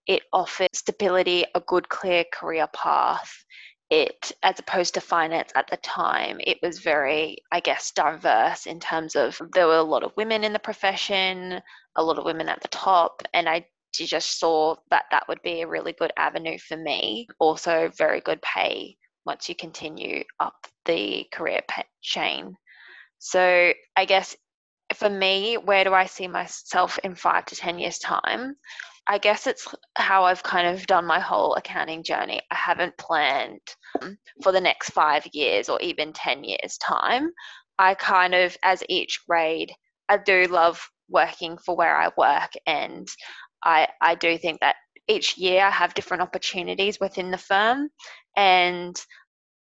it 0.08 0.24
offered 0.34 0.70
stability, 0.74 1.46
a 1.56 1.60
good, 1.62 1.90
clear 1.90 2.26
career 2.34 2.68
path, 2.74 3.32
it 3.90 4.32
as 4.44 4.58
opposed 4.58 4.94
to 4.94 5.02
finance 5.02 5.52
at 5.54 5.68
the 5.70 5.76
time 5.76 6.40
it 6.48 6.58
was 6.64 6.80
very 6.80 7.36
i 7.52 7.60
guess 7.60 7.92
diverse 7.92 8.66
in 8.66 8.80
terms 8.80 9.18
of 9.18 9.38
there 9.54 9.68
were 9.68 9.76
a 9.76 9.84
lot 9.84 10.02
of 10.02 10.16
women 10.16 10.46
in 10.46 10.54
the 10.54 10.60
profession 10.60 11.62
a 11.98 12.02
lot 12.02 12.18
of 12.18 12.24
women 12.24 12.48
at 12.48 12.62
the 12.62 12.70
top 12.70 13.22
and 13.34 13.50
i 13.50 13.66
just 13.92 14.40
saw 14.40 14.76
that 14.90 15.06
that 15.12 15.28
would 15.28 15.42
be 15.42 15.62
a 15.62 15.68
really 15.68 15.94
good 15.94 16.12
avenue 16.18 16.58
for 16.58 16.78
me. 16.78 17.28
Also 17.40 17.92
very 17.98 18.22
good 18.22 18.42
pay 18.42 18.96
once 19.26 19.50
you 19.50 19.56
continue 19.56 20.24
up 20.40 20.56
the 20.86 21.26
career 21.32 21.62
chain. 22.02 22.56
So 23.20 23.74
i 23.96 24.06
guess 24.06 24.36
for 24.96 25.10
me 25.10 25.58
where 25.58 25.84
do 25.84 25.94
i 25.94 26.06
see 26.06 26.28
myself 26.28 27.00
in 27.04 27.16
5 27.16 27.46
to 27.46 27.56
10 27.56 27.80
years 27.80 28.00
time 28.00 28.56
I 29.08 29.18
guess 29.18 29.48
it's 29.48 29.68
how 29.98 30.26
I've 30.26 30.44
kind 30.44 30.68
of 30.68 30.86
done 30.86 31.06
my 31.06 31.20
whole 31.20 31.56
accounting 31.56 32.04
journey. 32.04 32.40
I 32.52 32.56
haven't 32.56 32.98
planned 32.98 33.60
um, 34.02 34.18
for 34.44 34.52
the 34.52 34.62
next 34.62 34.92
five 34.92 35.28
years 35.34 35.70
or 35.70 35.82
even 35.82 36.14
10 36.14 36.44
years' 36.44 36.78
time. 36.78 37.32
I 37.80 37.96
kind 37.96 38.36
of, 38.36 38.56
as 38.64 38.84
each 38.88 39.22
grade, 39.28 39.72
I 40.08 40.18
do 40.18 40.46
love 40.46 40.88
working 41.10 41.58
for 41.58 41.76
where 41.76 41.96
I 41.96 42.10
work, 42.16 42.52
and 42.66 43.08
I, 43.64 43.88
I 44.00 44.16
do 44.16 44.38
think 44.38 44.60
that 44.62 44.76
each 45.08 45.38
year 45.38 45.66
I 45.66 45.72
have 45.72 45.94
different 45.94 46.24
opportunities 46.24 47.00
within 47.00 47.32
the 47.32 47.38
firm. 47.38 47.90
And 48.38 48.96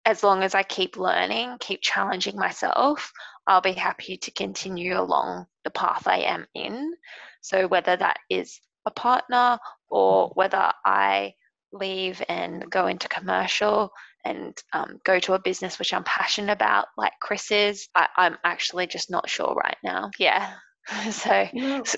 as 0.06 0.24
long 0.24 0.42
as 0.42 0.56
I 0.56 0.64
keep 0.64 0.96
learning, 0.98 1.58
keep 1.60 1.82
challenging 1.82 2.38
myself, 2.38 3.12
I'll 3.48 3.62
be 3.62 3.74
happy 3.74 4.18
to 4.18 4.32
continue 4.32 5.00
along 5.00 5.46
the 5.64 5.72
path 5.72 6.08
I 6.08 6.20
am 6.20 6.46
in. 6.54 6.94
So, 7.42 7.68
whether 7.68 7.96
that 7.96 8.18
is 8.30 8.60
a 8.86 8.92
partner 8.92 9.58
or 9.90 10.32
whether 10.36 10.72
I 10.86 11.34
leave 11.72 12.22
and 12.30 12.70
go 12.70 12.88
into 12.88 13.08
commercial 13.08 13.92
and 14.26 14.58
um, 14.74 15.00
go 15.06 15.20
to 15.20 15.34
a 15.34 15.40
business 15.40 15.80
which 15.80 15.94
I'm 15.94 16.04
passionate 16.04 16.52
about, 16.52 16.88
like 16.98 17.14
Chris 17.22 17.52
is, 17.52 17.88
I, 17.96 18.08
am 18.18 18.38
actually 18.44 18.88
just 18.88 19.10
not 19.10 19.30
sure 19.30 19.54
right 19.54 19.78
now. 19.84 20.12
Yeah. 20.18 20.54
So 21.12 21.46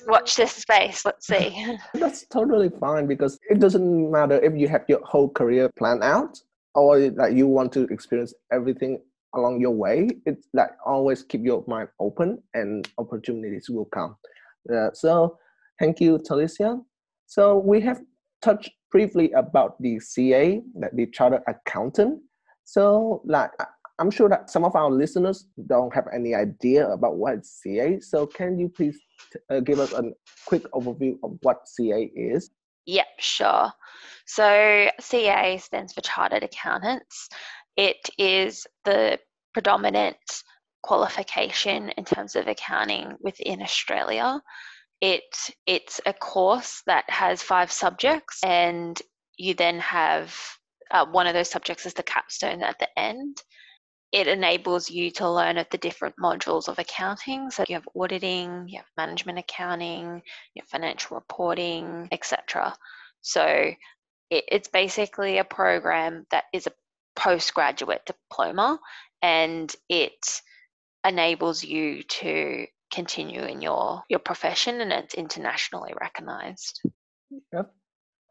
watch 0.08 0.36
this 0.36 0.52
space. 0.52 1.06
Let's 1.06 1.28
see. 1.28 1.78
That's 1.94 2.26
totally 2.26 2.70
fine 2.80 3.06
because 3.06 3.38
it 3.48 3.60
doesn't 3.60 4.10
matter 4.10 4.44
if 4.44 4.56
you 4.56 4.68
have 4.68 4.84
your 4.88 5.00
whole 5.04 5.30
career 5.30 5.70
planned 5.78 6.04
out 6.04 6.40
or 6.74 7.00
that 7.00 7.34
you 7.34 7.46
want 7.46 7.72
to 7.74 7.84
experience 7.84 8.34
everything 8.52 9.00
along 9.36 9.62
your 9.62 9.72
way. 9.72 10.10
It's 10.26 10.48
like 10.54 10.72
always 10.86 11.24
keep 11.24 11.44
your 11.44 11.64
mind 11.68 11.90
open 12.00 12.42
and 12.54 12.88
opportunities 12.98 13.70
will 13.70 13.86
come. 13.86 14.16
Uh, 14.74 14.90
so 14.94 15.38
Thank 15.80 16.02
you, 16.02 16.20
Talicia. 16.20 16.84
So 17.26 17.58
we 17.58 17.80
have 17.82 18.02
touched 18.42 18.72
briefly 18.92 19.32
about 19.32 19.82
the 19.82 20.00
CA, 20.00 20.62
that 20.76 20.96
the 20.96 21.08
chartered 21.08 21.42
accountant. 21.48 22.22
So 22.66 23.22
like 23.26 23.52
I'm 23.98 24.12
sure 24.12 24.28
that 24.30 24.50
some 24.50 24.66
of 24.66 24.76
our 24.76 24.92
listeners 24.92 25.48
don't 25.68 25.94
have 25.96 26.08
any 26.14 26.36
idea 26.36 26.90
about 26.90 27.16
what 27.16 27.46
CA. 27.46 28.00
So 28.02 28.28
can 28.28 28.60
you 28.60 28.68
please 28.68 29.00
uh, 29.50 29.62
give 29.62 29.80
us 29.80 29.94
a 29.94 30.04
quick 30.46 30.70
overview 30.74 31.18
of 31.24 31.38
what 31.42 31.68
CA 31.68 32.12
is? 32.14 32.52
Yep, 32.86 33.08
sure. 33.20 33.72
So 34.26 34.90
CA 35.00 35.58
stands 35.58 35.94
for 35.94 36.02
Chartered 36.02 36.44
Accountants. 36.44 37.30
It 37.76 38.10
is 38.18 38.68
the 38.86 39.20
predominant 39.54 40.18
qualification 40.84 41.90
in 41.90 42.06
terms 42.06 42.36
of 42.36 42.48
accounting 42.48 43.16
within 43.22 43.62
Australia. 43.62 44.42
It 45.02 45.24
it's 45.66 46.02
a 46.06 46.14
course 46.14 46.82
that 46.86 47.10
has 47.10 47.42
five 47.42 47.72
subjects 47.72 48.40
and 48.44 49.00
you 49.38 49.54
then 49.54 49.80
have 49.80 50.36
uh, 50.92 51.06
one 51.06 51.28
of 51.28 51.34
those 51.34 51.50
subjects 51.50 51.86
is 51.86 51.94
the 51.94 52.04
capstone 52.04 52.64
at 52.64 52.80
the 52.80 52.90
end. 53.00 53.42
It 54.12 54.28
enables 54.28 54.90
you 54.90 55.12
to 55.12 55.30
learn 55.30 55.58
at 55.58 55.70
the 55.70 55.78
different 55.78 56.16
modules 56.22 56.68
of 56.68 56.80
accounting. 56.80 57.52
So 57.52 57.64
you 57.68 57.76
have 57.76 57.88
auditing 57.96 58.68
you 58.68 58.78
have 58.80 58.88
management 58.98 59.40
accounting 59.40 60.22
you 60.54 60.62
have 60.62 60.70
financial 60.70 61.16
reporting 61.16 62.10
etc 62.12 62.76
so 63.22 63.74
it, 64.30 64.44
it's 64.48 64.68
basically 64.68 65.38
a 65.38 65.44
program 65.44 66.26
that 66.32 66.46
is 66.54 66.68
a 66.68 66.72
postgraduate 67.20 68.06
diploma 68.06 68.80
and 69.22 69.76
it 69.90 70.42
enables 71.06 71.64
you 71.64 72.02
to 72.04 72.66
continue 72.92 73.44
in 73.44 73.62
your 73.62 74.02
your 74.10 74.20
profession 74.20 74.80
and 74.82 74.92
it's 74.92 75.14
internationally 75.14 75.94
recognized. 76.00 76.82
Yep. 77.54 77.72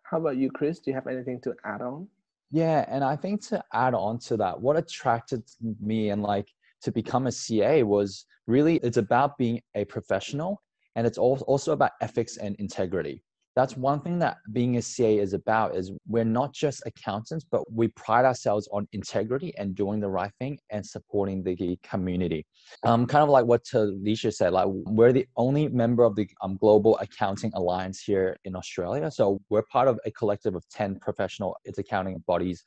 How 0.05 0.19
about 0.19 0.39
you 0.39 0.51
chris? 0.51 0.81
Do 0.81 0.91
you 0.91 0.95
have 0.95 1.07
anything 1.07 1.41
to 1.43 1.55
add 1.65 1.83
on? 1.83 2.09
Yeah 2.51 2.87
and 2.89 3.05
i 3.05 3.15
think 3.15 3.47
to 3.49 3.63
add 3.75 3.95
on 3.95 4.19
to 4.21 4.37
that 4.39 4.59
what 4.59 4.77
attracted 4.77 5.43
me 5.81 6.09
and 6.09 6.23
like 6.23 6.49
to 6.81 6.91
become 6.91 7.27
a 7.27 7.33
ca 7.33 7.83
was 7.83 8.25
really 8.47 8.77
it's 8.79 8.97
about 8.97 9.37
being 9.37 9.61
a 9.75 9.85
professional 9.85 10.63
and 10.97 11.07
it's 11.07 11.19
also 11.19 11.73
about 11.73 11.93
ethics 12.01 12.39
and 12.39 12.57
integrity 12.57 13.23
that's 13.59 13.77
one 13.77 14.01
thing 14.01 14.21
that 14.21 14.37
being 14.53 14.77
a 14.77 14.83
CA 14.83 15.19
is 15.19 15.33
about 15.33 15.75
is 15.75 15.91
we're 16.07 16.23
not 16.23 16.53
just 16.53 16.81
accountants, 16.87 17.45
but 17.45 17.65
we 17.73 17.89
pride 17.89 18.25
ourselves 18.25 18.69
on 18.71 18.87
integrity 18.93 19.53
and 19.59 19.75
doing 19.75 19.99
the 19.99 20.09
right 20.09 20.31
thing 20.39 20.61
and 20.71 20.87
supporting 20.87 21.43
the 21.43 21.77
community. 21.83 22.47
Um, 22.85 23.05
kind 23.05 23.25
of 23.25 23.31
like 23.31 23.47
what 23.47 23.65
Talicia 23.65 24.33
said, 24.33 24.53
like 24.53 24.69
we're 24.69 25.13
the 25.13 25.27
only 25.37 25.67
member 25.67 26.05
of 26.05 26.15
the 26.15 26.29
um, 26.41 26.57
Global 26.59 26.97
Accounting 26.99 27.51
Alliance 27.55 28.01
here 28.01 28.37
in 28.45 28.55
Australia. 28.55 29.11
So 29.11 29.41
we're 29.51 29.65
part 29.73 29.89
of 29.89 29.99
a 30.07 30.13
collective 30.13 30.55
of 30.55 30.63
10 30.69 31.01
professional 31.01 31.57
accounting 31.77 32.23
bodies 32.29 32.63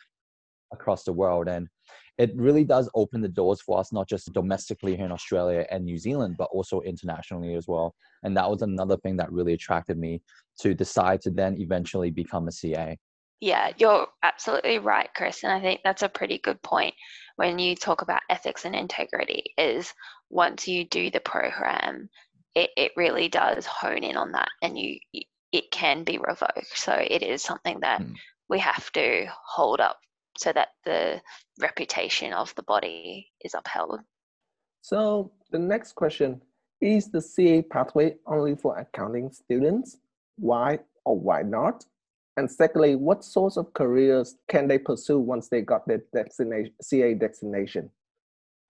across 0.72 1.04
the 1.04 1.14
world. 1.14 1.48
And 1.48 1.68
it 2.18 2.32
really 2.36 2.64
does 2.64 2.90
open 2.94 3.22
the 3.22 3.28
doors 3.28 3.62
for 3.62 3.80
us, 3.80 3.92
not 3.92 4.08
just 4.08 4.32
domestically 4.34 4.96
here 4.96 5.06
in 5.06 5.12
Australia 5.12 5.66
and 5.72 5.84
New 5.84 5.98
Zealand, 5.98 6.36
but 6.38 6.50
also 6.52 6.82
internationally 6.82 7.56
as 7.56 7.68
well. 7.68 7.96
And 8.24 8.36
that 8.38 8.50
was 8.50 8.62
another 8.62 8.98
thing 8.98 9.18
that 9.18 9.32
really 9.32 9.54
attracted 9.54 9.98
me 9.98 10.22
to 10.60 10.74
decide 10.74 11.22
to 11.22 11.32
then 11.32 11.60
eventually 11.60 12.12
become 12.12 12.48
a 12.48 12.52
CA. 12.52 12.98
Yeah, 13.40 13.72
you're 13.78 14.08
absolutely 14.22 14.78
right, 14.78 15.10
Chris. 15.16 15.44
And 15.44 15.52
I 15.52 15.60
think 15.60 15.82
that's 15.84 16.04
a 16.04 16.10
pretty 16.10 16.38
good 16.38 16.62
point 16.62 16.94
when 17.38 17.58
you 17.58 17.76
talk 17.76 18.04
about 18.04 18.22
ethics 18.30 18.66
and 18.66 18.76
integrity 18.76 19.46
is 19.58 19.92
once 20.30 20.68
you 20.68 20.86
do 20.86 21.10
the 21.10 21.20
program, 21.22 22.08
it, 22.54 22.70
it 22.78 22.92
really 22.96 23.30
does 23.30 23.66
hone 23.66 24.04
in 24.04 24.16
on 24.16 24.34
that 24.34 24.50
and 24.62 24.78
you 24.78 25.00
it 25.52 25.72
can 25.72 26.04
be 26.04 26.18
revoked. 26.18 26.78
So 26.78 26.94
it 26.94 27.24
is 27.24 27.44
something 27.44 27.80
that 27.82 28.02
mm. 28.02 28.14
we 28.48 28.60
have 28.60 28.92
to 28.94 29.26
hold 29.46 29.80
up 29.80 29.98
so 30.38 30.52
that 30.54 30.70
the 30.86 31.22
reputation 31.60 32.34
of 32.34 32.54
the 32.56 32.64
body 32.64 33.30
is 33.44 33.54
upheld. 33.54 34.00
So 34.82 35.32
the 35.52 35.60
next 35.60 35.94
question 35.94 36.42
is 36.82 37.10
the 37.10 37.22
CA 37.22 37.62
pathway 37.62 38.16
only 38.26 38.56
for 38.56 38.78
accounting 38.78 39.32
students? 39.32 39.98
Why 40.38 40.80
or 41.06 41.20
why 41.20 41.44
not? 41.44 41.86
And 42.38 42.50
secondly, 42.50 42.96
what 42.96 43.24
sorts 43.24 43.58
of 43.58 43.74
careers 43.74 44.36
can 44.50 44.68
they 44.68 44.80
pursue 44.80 45.20
once 45.20 45.50
they 45.50 45.62
got 45.62 45.88
their 45.88 46.02
destination, 46.14 46.74
CA 46.82 47.14
designation? 47.14 47.90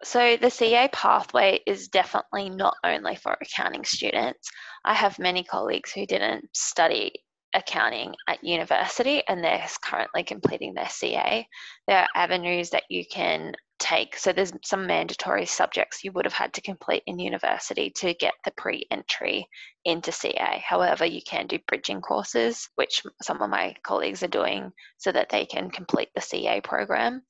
So, 0.03 0.35
the 0.35 0.49
CA 0.49 0.89
pathway 0.91 1.59
is 1.67 1.87
definitely 1.87 2.49
not 2.49 2.75
only 2.83 3.15
for 3.15 3.37
accounting 3.39 3.85
students. 3.85 4.49
I 4.83 4.95
have 4.95 5.19
many 5.19 5.43
colleagues 5.43 5.91
who 5.91 6.07
didn't 6.07 6.49
study 6.55 7.13
accounting 7.53 8.13
at 8.27 8.43
university 8.43 9.23
and 9.27 9.43
they're 9.43 9.65
currently 9.83 10.23
completing 10.23 10.73
their 10.73 10.89
CA. 10.89 11.47
There 11.87 11.97
are 11.97 12.07
avenues 12.15 12.69
that 12.71 12.83
you 12.89 13.03
can 13.05 13.53
take. 13.81 14.15
So 14.15 14.31
there's 14.31 14.53
some 14.63 14.85
mandatory 14.85 15.45
subjects 15.45 16.03
you 16.03 16.11
would 16.13 16.25
have 16.25 16.33
had 16.33 16.53
to 16.53 16.61
complete 16.61 17.03
in 17.07 17.19
university 17.19 17.91
to 17.97 18.13
get 18.13 18.33
the 18.45 18.51
pre-entry 18.51 19.47
into 19.85 20.11
CA. 20.11 20.63
However, 20.65 21.05
you 21.05 21.21
can 21.27 21.47
do 21.47 21.57
bridging 21.67 21.99
courses, 21.99 22.69
which 22.75 23.01
some 23.21 23.41
of 23.41 23.49
my 23.49 23.75
colleagues 23.83 24.23
are 24.23 24.27
doing 24.27 24.71
so 24.97 25.11
that 25.11 25.29
they 25.29 25.45
can 25.45 25.71
complete 25.71 26.09
the 26.13 26.21
CA 26.21 26.61
program. 26.61 27.23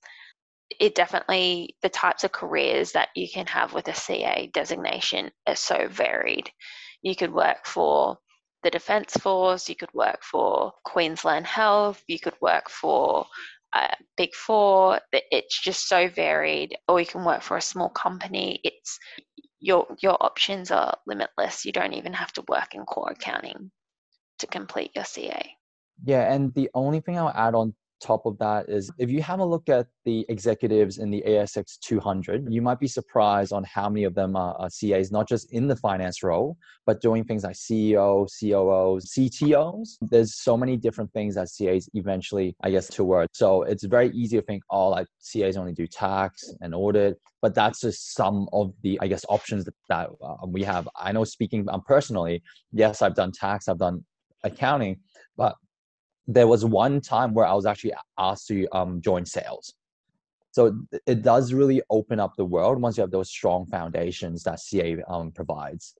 It 0.80 0.94
definitely 0.94 1.76
the 1.82 1.90
types 1.90 2.24
of 2.24 2.32
careers 2.32 2.92
that 2.92 3.10
you 3.16 3.28
can 3.34 3.48
have 3.48 3.74
with 3.74 3.88
a 3.88 3.96
CA 3.96 4.50
designation 4.54 5.32
are 5.48 5.56
so 5.56 5.88
varied. 5.88 6.50
You 7.02 7.16
could 7.16 7.34
work 7.34 7.66
for 7.66 8.18
the 8.64 8.70
Defence 8.70 9.14
Force, 9.14 9.70
you 9.70 9.76
could 9.76 9.94
work 9.94 10.24
for 10.24 10.74
Queensland 10.86 11.48
Health, 11.48 12.04
you 12.08 12.20
could 12.20 12.36
work 12.42 12.70
for 12.70 13.26
uh, 13.74 13.96
Big 14.18 14.34
Four. 14.36 15.00
It's 15.12 15.60
just 15.62 15.88
so 15.88 16.10
varied. 16.10 16.76
Or 16.88 17.00
you 17.00 17.06
can 17.06 17.24
work 17.24 17.42
for 17.42 17.58
a 17.58 17.62
small 17.62 17.90
company. 17.90 18.60
It's 18.64 19.00
your 19.60 19.88
your 20.02 20.18
options 20.20 20.72
are 20.72 20.98
limitless. 21.08 21.66
You 21.66 21.72
don't 21.72 21.94
even 21.94 22.14
have 22.14 22.34
to 22.34 22.44
work 22.48 22.74
in 22.76 22.84
core 22.86 23.12
accounting 23.12 23.72
to 24.40 24.48
complete 24.48 24.92
your 24.96 25.06
CA. 25.06 25.56
Yeah, 26.04 26.34
and 26.34 26.54
the 26.54 26.70
only 26.74 27.00
thing 27.00 27.18
I'll 27.18 27.30
add 27.30 27.56
on 27.56 27.74
top 28.02 28.26
of 28.26 28.38
that 28.40 28.68
is 28.68 28.92
if 28.98 29.10
you 29.10 29.22
have 29.22 29.40
a 29.40 29.46
look 29.46 29.70
at 29.70 29.88
the 30.06 30.26
executives 30.28 30.98
in 30.98 31.12
the 31.12 31.24
ASX 31.26 31.80
200, 31.80 32.52
you 32.52 32.62
might 32.62 32.80
be 32.80 32.88
surprised 32.88 33.54
on 33.54 33.64
how 33.64 33.88
many 33.90 34.04
of 34.04 34.16
them 34.16 34.36
are, 34.36 34.56
are, 34.56 34.70
CAs, 34.70 35.12
not 35.12 35.28
just 35.28 35.52
in 35.54 35.68
the 35.68 35.76
finance 35.76 36.24
role, 36.24 36.58
but 36.86 37.02
doing 37.02 37.24
things 37.24 37.44
like 37.44 37.56
CEO, 37.56 38.28
COOs, 38.40 39.14
CTOs. 39.14 39.98
There's 40.02 40.36
so 40.36 40.58
many 40.58 40.76
different 40.76 41.12
things 41.14 41.36
that 41.36 41.50
CAs 41.56 41.90
eventually, 41.94 42.56
I 42.62 42.72
guess, 42.72 42.88
to 42.90 43.04
work. 43.04 43.30
So 43.34 43.64
it's 43.64 43.84
very 43.84 44.10
easy 44.10 44.38
to 44.38 44.44
think, 44.44 44.64
oh, 44.70 44.90
like 44.90 45.08
CAs 45.32 45.56
only 45.56 45.74
do 45.74 45.88
tax 45.88 46.54
and 46.62 46.74
audit, 46.74 47.20
but 47.42 47.54
that's 47.54 47.82
just 47.82 48.16
some 48.16 48.50
of 48.52 48.74
the, 48.82 49.00
I 49.02 49.08
guess, 49.08 49.24
options 49.30 49.66
that, 49.66 49.76
that 49.90 50.10
uh, 50.22 50.48
we 50.48 50.64
have. 50.64 50.90
I 51.00 51.12
know 51.12 51.24
speaking 51.24 51.70
um, 51.70 51.82
personally, 51.86 52.42
yes, 52.72 53.02
I've 53.02 53.16
done 53.16 53.32
tax, 53.32 53.68
I've 53.68 53.78
done 53.78 54.04
accounting, 54.44 55.00
but 55.38 55.56
there 56.28 56.48
was 56.48 56.66
one 56.66 57.02
time 57.02 57.34
where 57.34 57.46
I 57.46 57.54
was 57.54 57.66
actually 57.66 57.94
asked 58.18 58.48
to 58.48 58.68
um, 58.70 59.02
join 59.02 59.26
sales. 59.26 59.74
So 60.52 60.78
it 61.08 61.22
does 61.22 61.54
really 61.54 61.82
open 61.90 62.20
up 62.20 62.36
the 62.36 62.46
world 62.46 62.82
once 62.82 62.98
you 62.98 63.02
have 63.02 63.12
those 63.12 63.30
strong 63.30 63.66
foundations 63.66 64.44
that 64.44 64.60
CA 64.60 64.98
um, 65.08 65.32
provides. 65.32 65.96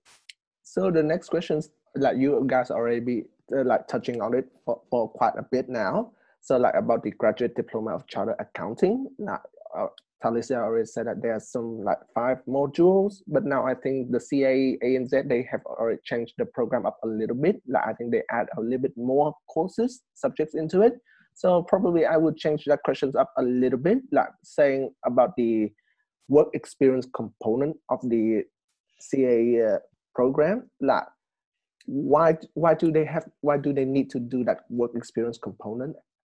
So 0.62 0.90
the 0.90 1.02
next 1.02 1.30
questions, 1.30 1.70
like 1.96 2.18
you 2.18 2.42
guys 2.46 2.70
already 2.70 3.00
be 3.00 3.24
uh, 3.54 3.64
like 3.64 3.88
touching 3.88 4.20
on 4.20 4.34
it 4.34 4.46
for, 4.64 4.80
for 4.90 5.08
quite 5.08 5.34
a 5.36 5.42
bit 5.42 5.68
now. 5.68 6.12
So 6.40 6.58
like 6.58 6.74
about 6.74 7.02
the 7.02 7.12
graduate 7.12 7.54
diploma 7.54 7.94
of 7.94 8.06
chartered 8.06 8.36
accounting. 8.38 9.08
Now, 9.18 9.40
uh, 9.76 9.86
Talicia 10.22 10.56
already 10.56 10.86
said 10.86 11.06
that 11.06 11.20
there 11.20 11.34
are 11.34 11.40
some 11.40 11.82
like 11.82 11.98
five 12.14 12.38
modules, 12.48 13.22
but 13.26 13.44
now 13.44 13.66
I 13.66 13.74
think 13.74 14.12
the 14.12 14.20
CA, 14.20 14.78
ANZ, 14.82 15.28
they 15.28 15.46
have 15.50 15.62
already 15.66 16.00
changed 16.04 16.34
the 16.38 16.46
program 16.46 16.86
up 16.86 16.98
a 17.02 17.06
little 17.06 17.36
bit. 17.36 17.60
Like 17.66 17.86
I 17.86 17.92
think 17.94 18.12
they 18.12 18.22
add 18.30 18.46
a 18.56 18.60
little 18.60 18.78
bit 18.82 18.96
more 18.96 19.34
courses, 19.48 20.02
subjects 20.14 20.54
into 20.54 20.82
it. 20.82 20.94
So 21.34 21.62
probably 21.62 22.06
I 22.06 22.16
would 22.16 22.36
change 22.36 22.64
that 22.66 22.82
questions 22.84 23.16
up 23.16 23.32
a 23.38 23.42
little 23.42 23.78
bit, 23.78 23.98
like 24.12 24.28
saying 24.44 24.92
about 25.04 25.34
the 25.36 25.72
work 26.28 26.48
experience 26.54 27.06
component 27.14 27.76
of 27.88 28.00
the 28.02 28.42
CA 29.00 29.62
uh, 29.62 29.78
program. 30.14 30.70
Like 30.80 31.04
why 31.86 32.36
why 32.54 32.74
do 32.74 32.92
they 32.92 33.04
have 33.04 33.24
why 33.40 33.56
do 33.58 33.72
they 33.72 33.84
need 33.84 34.08
to 34.10 34.20
do 34.20 34.44
that 34.44 34.60
work 34.70 34.92
experience 34.94 35.38
component, 35.38 35.96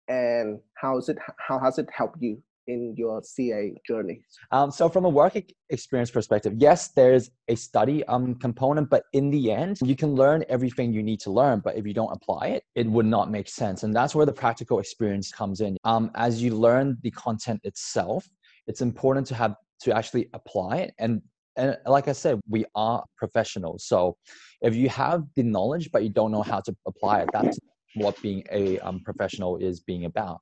and 0.07 0.59
how 0.75 0.97
is 0.97 1.09
it 1.09 1.17
how 1.37 1.59
has 1.59 1.79
it 1.79 1.89
helped 1.91 2.21
you 2.21 2.41
in 2.67 2.95
your 2.97 3.21
CA 3.23 3.73
journey? 3.87 4.21
Um, 4.51 4.71
so 4.71 4.89
from 4.89 5.05
a 5.05 5.09
work 5.09 5.35
experience 5.69 6.11
perspective, 6.11 6.53
yes, 6.57 6.89
there's 6.89 7.29
a 7.47 7.55
study 7.55 8.03
um, 8.05 8.35
component, 8.35 8.89
but 8.89 9.03
in 9.13 9.29
the 9.29 9.51
end, 9.51 9.79
you 9.83 9.95
can 9.95 10.15
learn 10.15 10.43
everything 10.49 10.93
you 10.93 11.03
need 11.03 11.19
to 11.21 11.31
learn. 11.31 11.59
But 11.59 11.75
if 11.75 11.85
you 11.85 11.93
don't 11.93 12.11
apply 12.11 12.47
it, 12.47 12.63
it 12.75 12.87
would 12.87 13.05
not 13.05 13.31
make 13.31 13.49
sense. 13.49 13.83
And 13.83 13.95
that's 13.95 14.15
where 14.15 14.25
the 14.25 14.33
practical 14.33 14.79
experience 14.79 15.31
comes 15.31 15.61
in. 15.61 15.77
Um, 15.83 16.11
as 16.15 16.41
you 16.41 16.55
learn 16.55 16.97
the 17.01 17.11
content 17.11 17.61
itself, 17.63 18.27
it's 18.67 18.81
important 18.81 19.27
to 19.27 19.35
have 19.35 19.55
to 19.81 19.95
actually 19.95 20.29
apply 20.33 20.77
it. 20.77 20.93
And 20.99 21.21
and 21.55 21.77
like 21.85 22.07
I 22.07 22.13
said, 22.13 22.39
we 22.49 22.65
are 22.73 23.03
professionals. 23.15 23.85
So 23.85 24.17
if 24.61 24.75
you 24.75 24.89
have 24.89 25.23
the 25.35 25.43
knowledge 25.43 25.91
but 25.91 26.01
you 26.01 26.09
don't 26.09 26.31
know 26.31 26.41
how 26.41 26.61
to 26.61 26.75
apply 26.87 27.21
it, 27.21 27.29
that's 27.31 27.59
what 27.95 28.19
being 28.23 28.43
a 28.51 28.79
um, 28.79 29.01
professional 29.01 29.57
is 29.57 29.79
being 29.79 30.05
about. 30.05 30.41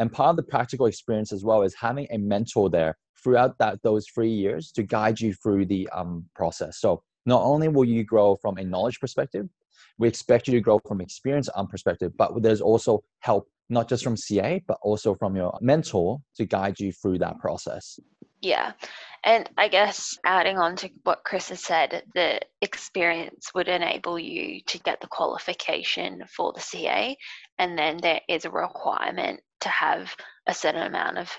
And 0.00 0.10
part 0.10 0.30
of 0.30 0.36
the 0.36 0.42
practical 0.42 0.86
experience 0.86 1.30
as 1.30 1.44
well 1.44 1.62
is 1.62 1.74
having 1.74 2.06
a 2.10 2.16
mentor 2.16 2.70
there 2.70 2.96
throughout 3.22 3.58
that 3.58 3.82
those 3.82 4.06
three 4.06 4.30
years 4.30 4.72
to 4.72 4.82
guide 4.82 5.20
you 5.20 5.34
through 5.34 5.66
the 5.66 5.88
um, 5.90 6.24
process. 6.34 6.80
So 6.80 7.02
not 7.26 7.42
only 7.42 7.68
will 7.68 7.84
you 7.84 8.02
grow 8.02 8.34
from 8.36 8.56
a 8.56 8.64
knowledge 8.64 8.98
perspective, 8.98 9.46
we 9.98 10.08
expect 10.08 10.48
you 10.48 10.54
to 10.54 10.60
grow 10.60 10.80
from 10.88 11.02
experience 11.02 11.50
um, 11.54 11.66
perspective, 11.66 12.12
but 12.16 12.42
there's 12.42 12.62
also 12.62 13.04
help 13.20 13.46
not 13.68 13.90
just 13.90 14.02
from 14.02 14.16
CA, 14.16 14.64
but 14.66 14.78
also 14.80 15.14
from 15.14 15.36
your 15.36 15.56
mentor 15.60 16.18
to 16.36 16.46
guide 16.46 16.80
you 16.80 16.92
through 16.92 17.18
that 17.18 17.38
process. 17.38 18.00
Yeah. 18.40 18.72
And 19.22 19.50
I 19.58 19.68
guess 19.68 20.16
adding 20.24 20.56
on 20.56 20.76
to 20.76 20.88
what 21.04 21.24
Chris 21.24 21.50
has 21.50 21.60
said, 21.60 22.04
the 22.14 22.40
experience 22.62 23.52
would 23.54 23.68
enable 23.68 24.18
you 24.18 24.62
to 24.62 24.78
get 24.78 25.02
the 25.02 25.08
qualification 25.08 26.24
for 26.34 26.54
the 26.54 26.60
CA. 26.60 27.18
And 27.58 27.78
then 27.78 27.98
there 28.00 28.22
is 28.30 28.46
a 28.46 28.50
requirement 28.50 29.40
to 29.60 29.68
have 29.68 30.14
a 30.46 30.54
certain 30.54 30.82
amount 30.82 31.18
of 31.18 31.30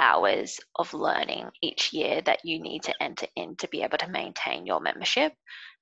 hours 0.00 0.58
of 0.76 0.92
learning 0.94 1.50
each 1.62 1.92
year 1.92 2.22
that 2.22 2.40
you 2.44 2.60
need 2.60 2.82
to 2.82 2.94
enter 3.02 3.26
in 3.36 3.54
to 3.56 3.68
be 3.68 3.82
able 3.82 3.98
to 3.98 4.08
maintain 4.08 4.64
your 4.66 4.80
membership. 4.80 5.32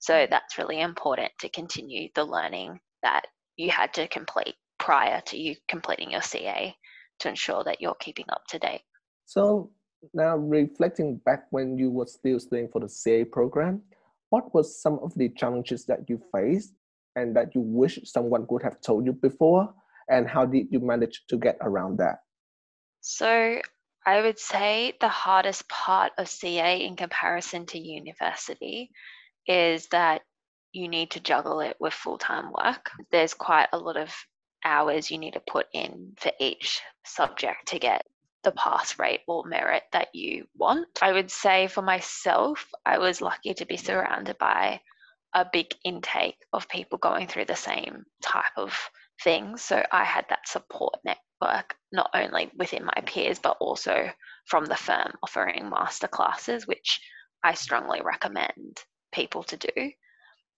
So 0.01 0.15
mm. 0.15 0.31
that's 0.31 0.59
really 0.59 0.81
important 0.81 1.31
to 1.41 1.49
continue 1.49 2.09
the 2.15 2.25
learning 2.25 2.81
that 3.03 3.27
you 3.57 3.71
had 3.71 3.95
to 3.95 4.09
complete 4.09 4.55
prior 4.79 5.21
to 5.27 5.39
you 5.39 5.55
completing 5.69 6.11
your 6.11 6.23
CA 6.23 6.75
to 7.21 7.29
ensure 7.29 7.65
that 7.65 7.81
you're 7.81 7.97
keeping 8.01 8.27
up 8.29 8.43
to 8.49 8.59
date. 8.59 8.83
So 9.25 9.71
now 10.15 10.37
reflecting 10.37 11.17
back 11.25 11.47
when 11.51 11.77
you 11.77 11.91
were 11.91 12.07
still 12.07 12.39
studying 12.41 12.69
for 12.69 12.81
the 12.81 12.89
CA 12.89 13.25
program, 13.25 13.83
what 14.31 14.53
was 14.55 14.81
some 14.81 14.99
of 15.01 15.15
the 15.15 15.29
challenges 15.31 15.85
that 15.87 16.09
you 16.09 16.21
faced 16.33 16.75
and 17.17 17.35
that 17.37 17.55
you 17.55 17.61
wish 17.61 17.99
someone 18.05 18.47
would 18.49 18.63
have 18.63 18.81
told 18.81 19.07
you 19.07 19.13
before 19.13 19.73
and 20.09 20.29
how 20.29 20.47
did 20.47 20.69
you 20.71 20.81
manage 20.81 21.23
to 21.29 21.37
get 21.37 21.59
around 21.61 21.99
that? 21.99 22.19
So, 23.01 23.61
I 24.07 24.23
would 24.23 24.39
say 24.39 24.95
the 25.01 25.09
hardest 25.09 25.69
part 25.69 26.13
of 26.19 26.29
CA 26.29 26.85
in 26.85 26.97
comparison 26.97 27.67
to 27.67 27.79
university 27.79 28.91
is 29.47 29.87
that 29.89 30.23
you 30.73 30.89
need 30.89 31.11
to 31.13 31.21
juggle 31.21 31.61
it 31.61 31.77
with 31.81 31.93
full 31.93 32.19
time 32.19 32.53
work. 32.53 32.91
There's 33.11 33.35
quite 33.35 33.69
a 33.73 33.79
lot 33.79 33.97
of 33.97 34.15
hours 34.65 35.11
you 35.11 35.19
need 35.19 35.35
to 35.35 35.41
put 35.41 35.67
in 35.73 36.15
for 36.19 36.33
each 36.41 36.81
subject 37.05 37.69
to 37.69 37.79
get 37.79 38.03
the 38.45 38.53
pass 38.53 38.99
rate 38.99 39.21
or 39.27 39.45
merit 39.45 39.83
that 39.93 40.09
you 40.15 40.47
want. 40.57 40.89
I 41.03 41.13
would 41.13 41.31
say 41.31 41.67
for 41.67 41.83
myself, 41.83 42.67
I 42.87 42.99
was 42.99 43.21
lucky 43.21 43.55
to 43.55 43.67
be 43.67 43.77
surrounded 43.77 44.39
by 44.39 44.81
a 45.35 45.47
big 45.53 45.75
intake 45.85 46.39
of 46.53 46.69
people 46.69 46.99
going 46.99 47.27
through 47.27 47.45
the 47.47 47.57
same 47.57 48.05
type 48.23 48.57
of 48.57 48.79
things. 49.23 49.63
So 49.63 49.83
I 49.93 50.05
had 50.05 50.27
that 50.29 50.49
support 50.49 50.95
network 51.05 51.77
not 51.93 52.11
only 52.15 52.51
within 52.57 52.85
my 52.85 53.03
peers, 53.07 53.39
but 53.39 53.57
also 53.61 54.11
from 54.47 54.67
the 54.67 54.77
firm 54.77 55.13
offering 55.23 55.71
masterclasses, 55.71 56.67
which 56.67 57.01
I 57.43 57.55
strongly 57.55 58.01
recommend 58.03 58.79
people 59.13 59.43
to 59.45 59.57
do. 59.57 59.93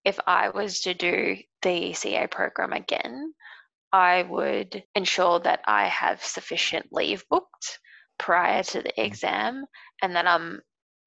If 0.04 0.18
I 0.26 0.48
was 0.48 0.80
to 0.80 0.94
do 0.94 1.36
the 1.62 1.92
CA 1.92 2.26
program 2.26 2.72
again, 2.72 3.34
I 3.92 4.22
would 4.22 4.84
ensure 4.94 5.40
that 5.40 5.60
I 5.66 5.86
have 5.86 6.24
sufficient 6.24 6.86
leave 6.92 7.24
booked 7.28 7.78
prior 8.18 8.62
to 8.62 8.82
the 8.82 8.92
mm. 8.92 9.04
exam 9.04 9.66
and 10.02 10.14
that 10.16 10.26
I'm 10.26 10.62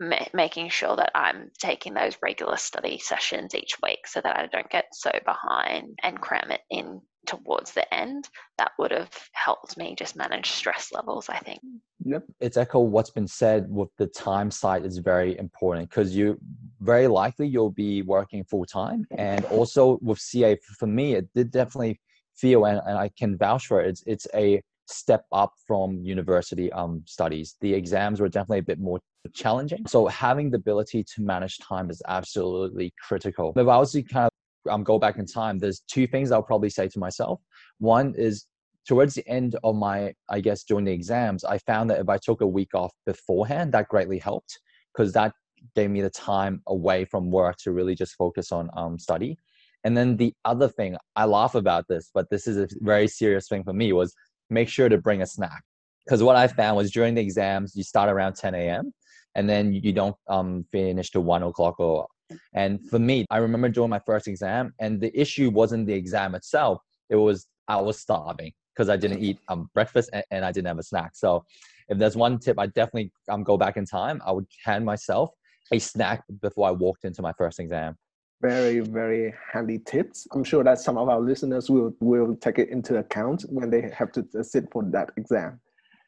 ma- 0.10 0.28
making 0.34 0.70
sure 0.70 0.96
that 0.96 1.12
I'm 1.16 1.52
taking 1.60 1.94
those 1.94 2.18
regular 2.22 2.58
study 2.58 3.00
sessions 3.00 3.56
each 3.56 3.78
week 3.82 4.08
so 4.08 4.22
that 4.22 4.38
I 4.38 4.48
don't 4.48 4.70
get 4.70 4.86
so 4.94 5.12
behind 5.26 5.98
and 6.04 6.20
cram 6.20 6.52
it 6.52 6.62
in 6.70 7.02
towards 7.26 7.72
the 7.72 7.94
end, 7.94 8.28
that 8.58 8.72
would 8.78 8.92
have 8.92 9.12
helped 9.32 9.78
me 9.78 9.96
just 9.98 10.16
manage 10.16 10.52
stress 10.52 10.92
levels, 10.92 11.30
I 11.30 11.38
think. 11.40 11.62
Yep. 12.04 12.24
It's 12.40 12.58
echo 12.58 12.80
what's 12.80 13.10
been 13.10 13.28
said 13.28 13.70
with 13.70 13.90
the 13.98 14.08
time 14.08 14.52
side 14.52 14.86
is 14.86 14.98
very 14.98 15.38
important 15.38 15.90
because 15.90 16.16
you 16.16 16.38
very 16.82 17.08
likely 17.08 17.48
you'll 17.48 17.72
be 17.72 18.02
working 18.02 18.44
full 18.44 18.66
time. 18.66 19.06
And 19.18 19.46
also 19.46 20.00
with 20.02 20.20
CA, 20.20 20.58
for 20.78 20.88
me, 20.88 21.14
it 21.14 21.30
did 21.34 21.52
definitely 21.52 22.00
feel, 22.36 22.66
and, 22.66 22.82
and 22.86 22.98
I 22.98 23.10
can 23.18 23.38
vouch 23.38 23.68
for 23.68 23.82
it, 23.82 23.90
it's, 23.90 24.04
it's 24.06 24.28
a 24.34 24.62
step 24.88 25.26
up 25.32 25.54
from 25.66 26.02
university 26.04 26.72
um, 26.74 27.04
studies. 27.06 27.56
The 27.62 27.74
exams 27.74 28.20
were 28.20 28.30
definitely 28.30 28.60
a 28.60 28.64
bit 28.64 28.80
more 28.80 29.00
challenging. 29.30 29.86
So 29.88 30.08
having 30.08 30.52
the 30.52 30.58
ability 30.58 31.04
to 31.16 31.22
manage 31.22 31.58
time 31.60 31.90
is 31.90 32.02
absolutely 32.08 32.94
critical. 33.02 33.54
If 33.56 33.68
I 33.68 33.78
was 33.78 33.92
to 33.94 34.04
kind 34.04 34.30
of 34.66 34.72
um, 34.72 34.84
go 34.84 35.00
back 35.00 35.18
in 35.18 35.26
time, 35.26 35.60
there's 35.60 35.82
two 35.88 36.08
things 36.08 36.32
I'll 36.32 36.44
probably 36.44 36.70
say 36.70 36.88
to 36.90 37.00
myself. 37.00 37.40
One 37.80 38.14
is 38.16 38.46
towards 38.88 39.14
the 39.14 39.28
end 39.28 39.56
of 39.64 39.76
my, 39.76 40.14
I 40.30 40.40
guess, 40.40 40.64
during 40.64 40.86
the 40.86 40.92
exams, 40.92 41.44
I 41.44 41.58
found 41.60 41.90
that 41.90 42.00
if 42.00 42.10
I 42.10 42.18
took 42.18 42.42
a 42.42 42.48
week 42.48 42.74
off 42.74 42.92
beforehand, 43.06 43.72
that 43.74 43.88
greatly 43.88 44.20
helped 44.20 44.60
because 44.94 45.14
that 45.14 45.34
gave 45.76 45.90
me 45.90 46.02
the 46.02 46.10
time 46.10 46.62
away 46.68 47.06
from 47.06 47.32
work 47.32 47.56
to 47.58 47.72
really 47.72 47.96
just 47.96 48.16
focus 48.16 48.52
on 48.52 48.70
um, 48.76 49.00
study. 49.00 49.38
And 49.86 49.96
then 49.98 50.18
the 50.18 50.34
other 50.46 50.68
thing, 50.68 50.98
I 51.16 51.26
laugh 51.26 51.56
about 51.56 51.88
this, 51.88 52.10
but 52.14 52.30
this 52.30 52.48
is 52.48 52.58
a 52.58 52.68
very 52.82 53.08
serious 53.08 53.48
thing 53.48 53.64
for 53.64 53.74
me, 53.74 53.92
was 53.94 54.14
make 54.50 54.70
sure 54.70 54.90
to 54.90 54.98
bring 54.98 55.22
a 55.22 55.26
snack. 55.26 55.64
Because 56.06 56.22
what 56.22 56.36
I 56.36 56.48
found 56.48 56.78
was 56.78 56.92
during 56.92 57.16
the 57.16 57.22
exams, 57.22 57.76
you 57.76 57.84
start 57.84 58.10
around 58.10 58.36
10 58.36 58.56
a.m. 58.56 58.94
and 59.36 59.50
then 59.50 59.74
you 59.74 59.92
don't 59.92 60.16
um, 60.28 60.66
finish 60.72 61.12
till 61.12 61.24
1 61.24 61.44
o'clock 61.44 61.80
or 61.80 62.08
And 62.54 62.80
for 62.90 63.00
me, 63.00 63.26
I 63.30 63.38
remember 63.38 63.70
doing 63.70 63.90
my 63.90 64.02
first 64.06 64.28
exam, 64.28 64.74
and 64.80 65.00
the 65.00 65.12
issue 65.20 65.50
wasn't 65.50 65.88
the 65.88 65.94
exam 65.94 66.36
itself. 66.36 66.82
It 67.10 67.16
was 67.16 67.48
I 67.68 67.80
was 67.82 68.00
starving 68.00 68.52
because 68.74 68.90
I 68.90 68.98
didn't 68.98 69.22
eat 69.24 69.38
um, 69.48 69.70
breakfast 69.74 70.10
and, 70.14 70.24
and, 70.32 70.44
I 70.44 70.52
didn't 70.52 70.68
have 70.68 70.80
a 70.80 70.84
snack. 70.84 71.12
So 71.14 71.46
if 71.90 71.98
there's 71.98 72.16
one 72.16 72.40
tip, 72.40 72.58
I 72.60 72.68
definitely 72.68 73.12
um, 73.30 73.44
go 73.44 73.56
back 73.58 73.78
in 73.78 73.86
time. 73.86 74.22
I 74.26 74.32
would 74.32 74.48
hand 74.66 74.84
myself 74.84 75.30
a 75.72 75.80
snack 75.80 76.24
before 76.42 76.68
I 76.68 76.72
walked 76.72 77.06
into 77.06 77.22
my 77.22 77.34
first 77.34 77.60
exam. 77.60 77.96
Very, 78.42 78.80
very 78.80 79.34
handy 79.54 79.80
tips. 79.80 80.28
I'm 80.34 80.44
sure 80.44 80.64
that 80.64 80.80
some 80.80 80.98
of 80.98 81.08
our 81.08 81.22
listeners 81.22 81.70
will 81.70 81.96
will 82.02 82.36
take 82.36 82.60
it 82.60 82.70
into 82.70 82.98
account 82.98 83.44
when 83.48 83.70
they 83.70 83.90
have 83.98 84.12
to 84.14 84.44
sit 84.44 84.66
for 84.72 84.84
that 84.92 85.12
exam. 85.16 85.62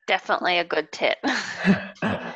Definitely 0.07 0.59
a 0.59 0.65
good 0.65 0.91
tip. 0.91 1.17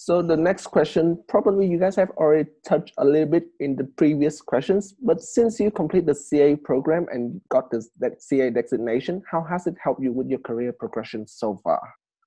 so 0.00 0.22
the 0.22 0.36
next 0.36 0.68
question, 0.68 1.20
probably 1.26 1.66
you 1.66 1.76
guys 1.76 1.96
have 1.96 2.10
already 2.10 2.48
touched 2.64 2.92
a 2.98 3.04
little 3.04 3.26
bit 3.26 3.48
in 3.58 3.74
the 3.74 3.82
previous 3.82 4.40
questions, 4.40 4.94
but 5.02 5.20
since 5.20 5.58
you 5.58 5.72
complete 5.72 6.06
the 6.06 6.14
CA 6.14 6.54
program 6.54 7.06
and 7.10 7.40
got 7.48 7.68
this 7.72 7.90
that 7.98 8.22
CA 8.22 8.48
designation, 8.50 9.20
how 9.28 9.42
has 9.42 9.66
it 9.66 9.74
helped 9.82 10.00
you 10.00 10.12
with 10.12 10.28
your 10.28 10.38
career 10.38 10.72
progression 10.72 11.26
so 11.26 11.58
far, 11.64 11.80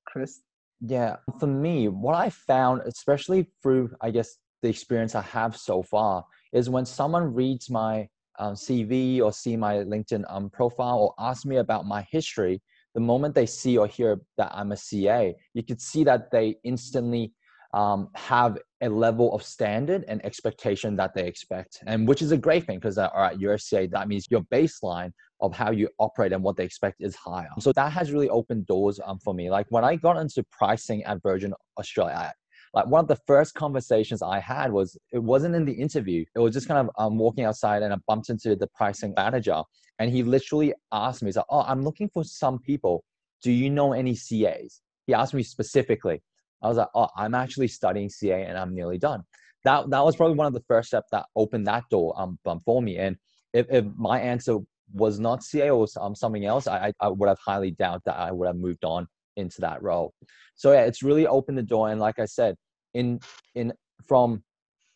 Chris? 0.05 0.41
Yeah, 0.81 1.15
for 1.39 1.47
me, 1.47 1.87
what 1.87 2.13
I 2.13 2.29
found, 2.29 2.81
especially 2.85 3.49
through 3.63 3.89
I 4.01 4.11
guess 4.11 4.35
the 4.61 4.67
experience 4.67 5.15
I 5.15 5.21
have 5.21 5.55
so 5.55 5.81
far, 5.81 6.25
is 6.51 6.69
when 6.69 6.85
someone 6.85 7.33
reads 7.33 7.69
my 7.69 8.09
um, 8.37 8.55
CV 8.55 9.21
or 9.21 9.31
see 9.31 9.55
my 9.55 9.75
LinkedIn 9.75 10.25
um, 10.27 10.49
profile 10.49 10.99
or 10.99 11.13
ask 11.25 11.45
me 11.45 11.55
about 11.55 11.85
my 11.85 12.05
history, 12.11 12.61
the 12.95 12.99
moment 12.99 13.33
they 13.33 13.45
see 13.45 13.77
or 13.77 13.87
hear 13.87 14.19
that 14.37 14.51
I'm 14.53 14.73
a 14.73 14.77
CA, 14.77 15.33
you 15.53 15.63
could 15.63 15.79
see 15.79 16.03
that 16.03 16.31
they 16.31 16.57
instantly 16.65 17.31
um, 17.73 18.09
have 18.15 18.57
a 18.81 18.89
level 18.89 19.33
of 19.33 19.43
standard 19.43 20.03
and 20.07 20.23
expectation 20.25 20.95
that 20.97 21.13
they 21.13 21.25
expect, 21.25 21.79
and 21.85 22.07
which 22.07 22.21
is 22.21 22.31
a 22.31 22.37
great 22.37 22.65
thing 22.65 22.77
because 22.79 22.97
uh, 22.97 23.09
all 23.13 23.21
right, 23.21 23.39
you're 23.39 23.53
a 23.53 23.59
CA. 23.59 23.87
That 23.87 24.07
means 24.07 24.27
your 24.29 24.41
baseline 24.51 25.11
of 25.39 25.53
how 25.53 25.71
you 25.71 25.89
operate 25.99 26.33
and 26.33 26.43
what 26.43 26.55
they 26.55 26.63
expect 26.63 26.97
is 26.99 27.15
higher. 27.15 27.49
So 27.59 27.71
that 27.73 27.91
has 27.91 28.11
really 28.11 28.29
opened 28.29 28.67
doors 28.67 28.99
um, 29.05 29.19
for 29.19 29.33
me. 29.33 29.49
Like 29.49 29.65
when 29.69 29.83
I 29.83 29.95
got 29.95 30.17
into 30.17 30.43
pricing 30.51 31.03
at 31.03 31.21
Virgin 31.23 31.53
Australia, 31.79 32.33
like 32.73 32.87
one 32.87 33.01
of 33.01 33.07
the 33.07 33.17
first 33.27 33.53
conversations 33.53 34.21
I 34.21 34.39
had 34.39 34.71
was 34.71 34.97
it 35.11 35.19
wasn't 35.19 35.55
in 35.55 35.65
the 35.65 35.73
interview. 35.73 36.23
It 36.35 36.39
was 36.39 36.53
just 36.53 36.67
kind 36.67 36.87
of 36.87 36.93
um, 37.03 37.17
walking 37.17 37.43
outside 37.43 37.83
and 37.83 37.93
I 37.93 37.97
bumped 38.07 38.29
into 38.29 38.55
the 38.55 38.67
pricing 38.75 39.13
manager 39.15 39.61
and 39.99 40.11
he 40.11 40.23
literally 40.23 40.73
asked 40.91 41.21
me, 41.21 41.27
he's 41.27 41.35
like, 41.35 41.45
"Oh, 41.49 41.61
I'm 41.61 41.83
looking 41.83 42.09
for 42.09 42.23
some 42.23 42.59
people. 42.59 43.03
Do 43.43 43.51
you 43.51 43.69
know 43.69 43.93
any 43.93 44.15
CAs?" 44.15 44.81
He 45.05 45.13
asked 45.13 45.33
me 45.33 45.43
specifically. 45.43 46.21
I 46.61 46.67
was 46.67 46.77
like, 46.77 46.89
"Oh, 46.95 47.09
I'm 47.15 47.35
actually 47.35 47.67
studying 47.67 48.09
CA 48.09 48.43
and 48.43 48.57
I'm 48.57 48.73
nearly 48.75 48.97
done." 48.97 49.23
That 49.63 49.89
that 49.89 50.03
was 50.03 50.15
probably 50.15 50.35
one 50.35 50.47
of 50.47 50.53
the 50.53 50.63
first 50.67 50.89
steps 50.89 51.09
that 51.11 51.25
opened 51.35 51.67
that 51.67 51.83
door 51.89 52.13
um, 52.19 52.39
for 52.65 52.81
me. 52.81 52.97
And 52.97 53.15
if, 53.53 53.67
if 53.69 53.85
my 53.95 54.19
answer 54.19 54.57
was 54.93 55.19
not 55.19 55.43
CA 55.43 55.69
or 55.69 55.87
um, 55.99 56.15
something 56.15 56.45
else, 56.45 56.67
I, 56.67 56.93
I 56.99 57.07
would 57.09 57.29
have 57.29 57.39
highly 57.45 57.71
doubt 57.71 58.01
that 58.05 58.17
I 58.17 58.31
would 58.31 58.47
have 58.47 58.57
moved 58.57 58.83
on 58.83 59.07
into 59.37 59.61
that 59.61 59.81
role. 59.81 60.13
So 60.55 60.73
yeah, 60.73 60.81
it's 60.81 61.03
really 61.03 61.27
opened 61.27 61.57
the 61.57 61.63
door. 61.63 61.89
And 61.89 61.99
like 61.99 62.19
I 62.19 62.25
said, 62.25 62.55
in 62.93 63.19
in 63.55 63.73
from 64.07 64.43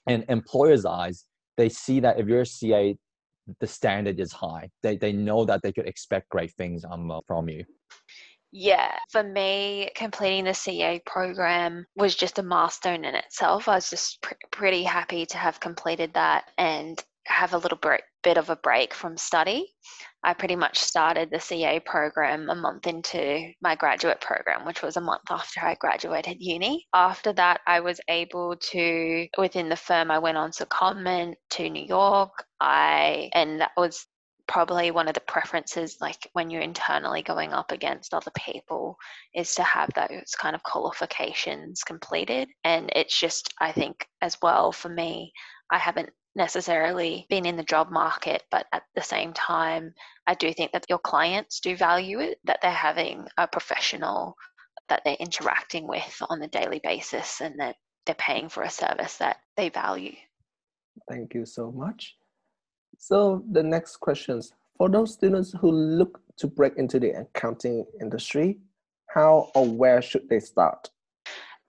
an 0.08 0.26
employer's 0.30 0.86
eyes, 0.86 1.26
they 1.58 1.70
see 1.70 2.00
that 2.02 2.20
if 2.20 2.28
you're 2.28 2.42
a 2.42 2.46
CA, 2.46 2.98
the 3.60 3.68
standard 3.68 4.20
is 4.20 4.32
high. 4.32 4.70
They 4.84 4.98
they 4.98 5.14
know 5.14 5.46
that 5.46 5.62
they 5.62 5.72
could 5.72 5.88
expect 5.88 6.30
great 6.30 6.54
things 6.54 6.84
um, 6.90 7.12
from 7.28 7.50
you. 7.50 7.64
Yeah, 8.58 8.98
for 9.12 9.22
me, 9.22 9.90
completing 9.98 10.46
the 10.46 10.54
CA 10.54 11.02
program 11.06 11.86
was 11.98 12.16
just 12.16 12.40
a 12.40 12.44
milestone 12.44 13.04
in 13.04 13.14
itself. 13.14 13.68
I 13.68 13.76
was 13.76 13.90
just 13.90 14.22
pr- 14.22 14.36
pretty 14.50 14.84
happy 14.84 15.26
to 15.26 15.38
have 15.38 15.60
completed 15.60 16.14
that 16.14 16.46
and 16.58 16.98
have 17.26 17.54
a 17.54 17.58
little 17.58 17.78
break, 17.78 18.04
bit 18.24 18.38
of 18.38 18.50
a 18.50 18.56
break 18.56 18.94
from 18.94 19.18
study. 19.18 19.74
I 20.24 20.34
pretty 20.34 20.56
much 20.56 20.80
started 20.80 21.32
the 21.32 21.40
CA 21.42 21.82
program 21.82 22.50
a 22.50 22.56
month 22.56 22.88
into 22.88 23.52
my 23.62 23.76
graduate 23.76 24.22
program, 24.22 24.66
which 24.66 24.82
was 24.82 24.96
a 24.96 25.02
month 25.02 25.24
after 25.30 25.60
I 25.60 25.76
graduated 25.76 26.38
uni. 26.40 26.88
After 26.94 27.34
that, 27.34 27.60
I 27.68 27.82
was 27.82 28.00
able 28.08 28.56
to, 28.72 29.28
within 29.38 29.68
the 29.68 29.76
firm, 29.76 30.10
I 30.10 30.20
went 30.20 30.38
on 30.38 30.52
secondment 30.52 31.34
to 31.52 31.70
New 31.70 31.86
York. 31.86 32.32
I, 32.62 33.30
and 33.34 33.60
that 33.60 33.72
was 33.76 34.08
probably 34.48 34.92
one 34.92 35.08
of 35.08 35.14
the 35.14 35.22
preferences 35.22 35.98
like 36.02 36.30
when 36.34 36.50
you're 36.50 36.62
internally 36.62 37.22
going 37.22 37.52
up 37.52 37.72
against 37.72 38.14
other 38.14 38.32
people 38.38 38.98
is 39.34 39.56
to 39.56 39.64
have 39.64 39.90
those 39.96 40.36
kind 40.38 40.56
of 40.56 40.64
qualifications 40.64 41.84
completed 41.84 42.48
and 42.64 42.92
it's 42.96 43.20
just 43.20 43.54
i 43.60 43.72
think 43.72 44.08
as 44.22 44.38
well 44.44 44.72
for 44.72 44.90
me 44.90 45.32
i 45.72 45.78
haven't 45.78 46.10
necessarily 46.36 47.26
been 47.30 47.46
in 47.46 47.56
the 47.56 47.64
job 47.64 47.90
market, 47.90 48.44
but 48.52 48.66
at 48.74 48.84
the 48.96 49.02
same 49.02 49.34
time, 49.34 49.94
I 50.28 50.36
do 50.36 50.54
think 50.54 50.74
that 50.74 50.86
your 50.90 51.00
clients 51.00 51.62
do 51.62 51.76
value 51.76 52.20
it, 52.20 52.40
that 52.44 52.60
they're 52.62 52.72
having 52.72 53.26
a 53.38 53.48
professional 53.48 54.36
that 54.90 55.02
they're 55.04 55.16
interacting 55.20 55.88
with 55.88 56.22
on 56.30 56.42
a 56.44 56.48
daily 56.48 56.80
basis 56.84 57.42
and 57.42 57.60
that 57.60 57.76
they're 58.06 58.16
paying 58.16 58.50
for 58.50 58.64
a 58.64 58.70
service 58.70 59.18
that 59.18 59.38
they 59.58 59.70
value. 59.70 60.14
Thank 61.10 61.34
you 61.34 61.46
so 61.46 61.72
much. 61.72 62.16
So, 62.98 63.44
the 63.52 63.64
next 63.64 63.98
questions 63.98 64.54
for 64.78 64.90
those 64.90 65.14
students 65.14 65.54
who 65.60 65.72
look 65.72 66.22
to 66.38 66.48
break 66.48 66.76
into 66.78 67.00
the 67.00 67.12
accounting 67.12 67.86
industry, 68.02 68.60
how 69.08 69.52
or 69.56 69.66
where 69.66 70.02
should 70.02 70.28
they 70.30 70.40
start? 70.40 70.90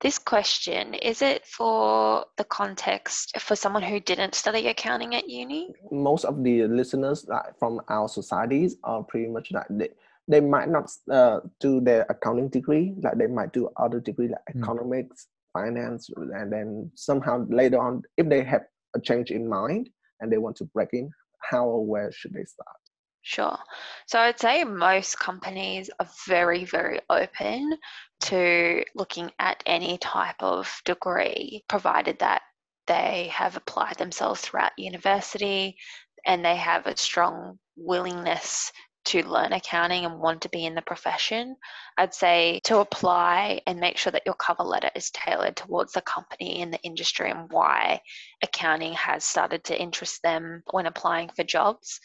This 0.01 0.19
question 0.19 0.93
is 0.95 1.23
it 1.23 1.47
for 1.47 2.27
the 2.37 2.45
context 2.45 3.41
for 3.41 3.57
someone 3.57 3.83
who 3.83 3.99
didn't 3.99 4.35
study 4.35 4.67
accounting 4.69 5.15
at 5.15 5.29
uni? 5.29 5.73
Most 5.91 6.25
of 6.25 6.45
the 6.45 6.67
listeners 6.67 7.25
like, 7.29 7.59
from 7.59 7.81
our 7.89 8.09
societies 8.09 8.77
are 8.85 9.03
pretty 9.03 9.29
much 9.29 9.53
like 9.53 9.67
they, 9.71 9.89
they 10.29 10.41
might 10.41 10.69
not 10.69 10.91
uh, 11.11 11.41
do 11.61 11.81
their 11.81 12.05
accounting 12.11 12.49
degree, 12.49 12.95
like 13.03 13.17
they 13.17 13.27
might 13.27 13.53
do 13.53 13.71
other 13.79 14.01
degree 14.01 14.29
like 14.29 14.45
mm. 14.55 14.61
economics, 14.61 15.29
finance, 15.55 16.11
and 16.17 16.53
then 16.53 16.91
somehow 16.95 17.47
later 17.49 17.81
on, 17.81 18.03
if 18.19 18.29
they 18.29 18.45
have 18.45 18.67
a 18.95 19.01
change 19.01 19.31
in 19.31 19.49
mind 19.49 19.89
and 20.21 20.31
they 20.31 20.39
want 20.39 20.57
to 20.57 20.65
break 20.65 20.91
in, 20.93 21.11
how 21.51 21.67
or 21.67 21.85
where 21.85 22.11
should 22.13 22.33
they 22.33 22.45
start? 22.45 22.77
Sure. 23.23 23.59
So 24.07 24.21
I'd 24.21 24.39
say 24.39 24.63
most 24.63 25.19
companies 25.19 25.91
are 25.99 26.09
very, 26.29 26.65
very 26.65 27.01
open 27.11 27.77
to 28.21 28.85
looking 28.95 29.33
at 29.41 29.63
any 29.67 29.99
type 29.99 30.37
of 30.41 30.81
degree, 30.85 31.65
provided 31.69 32.21
that 32.21 32.43
they 32.87 33.29
have 33.33 33.57
applied 33.57 33.97
themselves 33.99 34.41
throughout 34.41 34.79
university 34.79 35.77
and 36.25 36.45
they 36.45 36.55
have 36.55 36.87
a 36.87 36.97
strong 36.97 37.59
willingness 37.77 38.71
to 39.07 39.27
learn 39.27 39.53
accounting 39.53 40.05
and 40.05 40.19
want 40.19 40.43
to 40.43 40.49
be 40.49 40.67
in 40.67 40.75
the 40.75 40.83
profession, 40.83 41.57
I'd 41.97 42.15
say 42.15 42.61
to 42.65 42.79
apply 42.79 43.61
and 43.67 43.81
make 43.81 43.97
sure 43.97 44.11
that 44.13 44.23
your 44.27 44.35
cover 44.35 44.63
letter 44.63 44.91
is 44.95 45.11
tailored 45.11 45.57
towards 45.57 45.93
the 45.93 46.03
company 46.03 46.63
and 46.63 46.73
the 46.73 46.83
industry 46.83 47.31
and 47.31 47.51
why 47.51 48.01
accounting 48.43 48.93
has 48.95 49.25
started 49.25 49.65
to 49.65 49.81
interest 49.81 50.23
them 50.23 50.63
when 50.73 50.87
applying 50.87 51.31
for 51.37 51.45
jobs. 51.45 52.01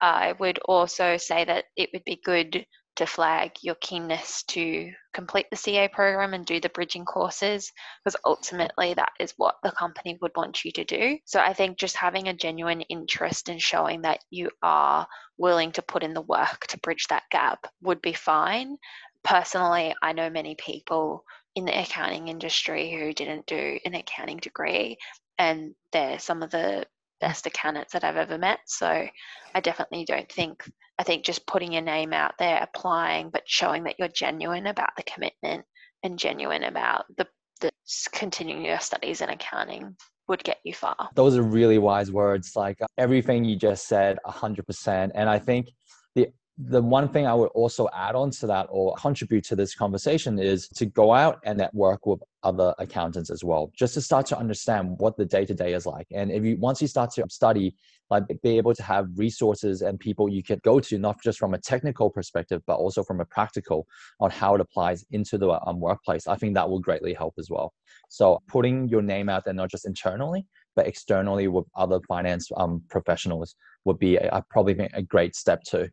I 0.00 0.34
would 0.38 0.58
also 0.60 1.16
say 1.16 1.44
that 1.44 1.64
it 1.76 1.90
would 1.92 2.04
be 2.04 2.20
good 2.24 2.64
to 2.96 3.06
flag 3.06 3.52
your 3.62 3.76
keenness 3.76 4.42
to 4.44 4.90
complete 5.12 5.46
the 5.50 5.56
CA 5.56 5.88
program 5.88 6.34
and 6.34 6.44
do 6.44 6.60
the 6.60 6.68
bridging 6.70 7.04
courses 7.04 7.72
because 8.04 8.18
ultimately 8.24 8.94
that 8.94 9.12
is 9.20 9.34
what 9.36 9.56
the 9.62 9.70
company 9.72 10.18
would 10.20 10.32
want 10.36 10.64
you 10.64 10.72
to 10.72 10.84
do. 10.84 11.18
So 11.24 11.40
I 11.40 11.52
think 11.52 11.78
just 11.78 11.96
having 11.96 12.28
a 12.28 12.34
genuine 12.34 12.82
interest 12.82 13.48
in 13.48 13.58
showing 13.58 14.02
that 14.02 14.20
you 14.30 14.50
are 14.62 15.06
willing 15.38 15.72
to 15.72 15.82
put 15.82 16.02
in 16.02 16.14
the 16.14 16.22
work 16.22 16.66
to 16.68 16.78
bridge 16.80 17.06
that 17.08 17.24
gap 17.30 17.66
would 17.82 18.02
be 18.02 18.12
fine. 18.12 18.76
Personally, 19.22 19.94
I 20.02 20.12
know 20.12 20.30
many 20.30 20.54
people 20.54 21.24
in 21.54 21.64
the 21.64 21.78
accounting 21.78 22.28
industry 22.28 22.90
who 22.90 23.12
didn't 23.12 23.46
do 23.46 23.78
an 23.84 23.94
accounting 23.94 24.38
degree 24.38 24.98
and 25.38 25.74
they're 25.92 26.18
some 26.18 26.42
of 26.42 26.50
the 26.50 26.84
best 27.20 27.46
accountants 27.46 27.92
that 27.92 28.04
I've 28.04 28.16
ever 28.16 28.38
met. 28.38 28.60
So 28.66 29.06
I 29.54 29.60
definitely 29.60 30.04
don't 30.04 30.30
think, 30.30 30.68
I 30.98 31.02
think 31.02 31.24
just 31.24 31.46
putting 31.46 31.72
your 31.72 31.82
name 31.82 32.12
out 32.12 32.34
there, 32.38 32.62
applying, 32.62 33.30
but 33.30 33.42
showing 33.46 33.84
that 33.84 33.96
you're 33.98 34.08
genuine 34.08 34.66
about 34.66 34.90
the 34.96 35.02
commitment 35.02 35.64
and 36.02 36.18
genuine 36.18 36.64
about 36.64 37.04
the, 37.16 37.26
the 37.60 37.70
continuing 38.12 38.64
your 38.64 38.80
studies 38.80 39.20
in 39.20 39.30
accounting 39.30 39.96
would 40.28 40.42
get 40.42 40.58
you 40.64 40.74
far. 40.74 41.08
Those 41.14 41.36
are 41.36 41.42
really 41.42 41.78
wise 41.78 42.10
words. 42.10 42.52
Like 42.56 42.80
uh, 42.82 42.86
everything 42.98 43.44
you 43.44 43.56
just 43.56 43.86
said, 43.86 44.18
100%. 44.26 45.10
And 45.14 45.28
I 45.28 45.38
think 45.38 45.68
the 46.58 46.80
one 46.80 47.08
thing 47.08 47.26
I 47.26 47.34
would 47.34 47.48
also 47.48 47.86
add 47.94 48.14
on 48.14 48.30
to 48.32 48.46
that 48.46 48.66
or 48.70 48.94
contribute 48.94 49.44
to 49.44 49.56
this 49.56 49.74
conversation 49.74 50.38
is 50.38 50.68
to 50.70 50.86
go 50.86 51.12
out 51.12 51.38
and 51.44 51.58
network 51.58 52.06
with 52.06 52.20
other 52.42 52.74
accountants 52.78 53.28
as 53.28 53.44
well, 53.44 53.70
just 53.76 53.92
to 53.94 54.00
start 54.00 54.24
to 54.26 54.38
understand 54.38 54.94
what 54.98 55.18
the 55.18 55.26
day 55.26 55.44
to 55.44 55.52
day 55.52 55.74
is 55.74 55.84
like. 55.84 56.06
And 56.14 56.30
if 56.30 56.44
you 56.44 56.56
once 56.56 56.80
you 56.80 56.88
start 56.88 57.10
to 57.12 57.24
study, 57.28 57.74
like 58.08 58.24
be 58.42 58.56
able 58.56 58.72
to 58.72 58.82
have 58.82 59.06
resources 59.16 59.82
and 59.82 60.00
people 60.00 60.30
you 60.30 60.42
can 60.42 60.58
go 60.64 60.80
to, 60.80 60.98
not 60.98 61.20
just 61.22 61.38
from 61.38 61.52
a 61.52 61.58
technical 61.58 62.08
perspective, 62.08 62.62
but 62.66 62.76
also 62.76 63.02
from 63.02 63.20
a 63.20 63.26
practical 63.26 63.86
on 64.20 64.30
how 64.30 64.54
it 64.54 64.60
applies 64.62 65.04
into 65.10 65.36
the 65.36 65.60
um, 65.66 65.78
workplace. 65.78 66.26
I 66.26 66.36
think 66.36 66.54
that 66.54 66.70
will 66.70 66.80
greatly 66.80 67.12
help 67.12 67.34
as 67.38 67.50
well. 67.50 67.74
So 68.08 68.40
putting 68.48 68.88
your 68.88 69.02
name 69.02 69.28
out 69.28 69.44
there, 69.44 69.52
not 69.52 69.70
just 69.70 69.86
internally, 69.86 70.46
but 70.74 70.86
externally 70.86 71.48
with 71.48 71.66
other 71.74 72.00
finance 72.08 72.48
um, 72.56 72.82
professionals 72.88 73.56
would 73.84 73.98
be 73.98 74.16
a, 74.16 74.42
probably 74.48 74.88
a 74.94 75.02
great 75.02 75.36
step 75.36 75.62
too. 75.62 75.88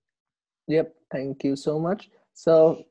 Yep, 0.67 0.93
thank 1.11 1.43
you 1.43 1.55
so 1.55 1.79
much. 1.79 2.09
So 2.33 2.83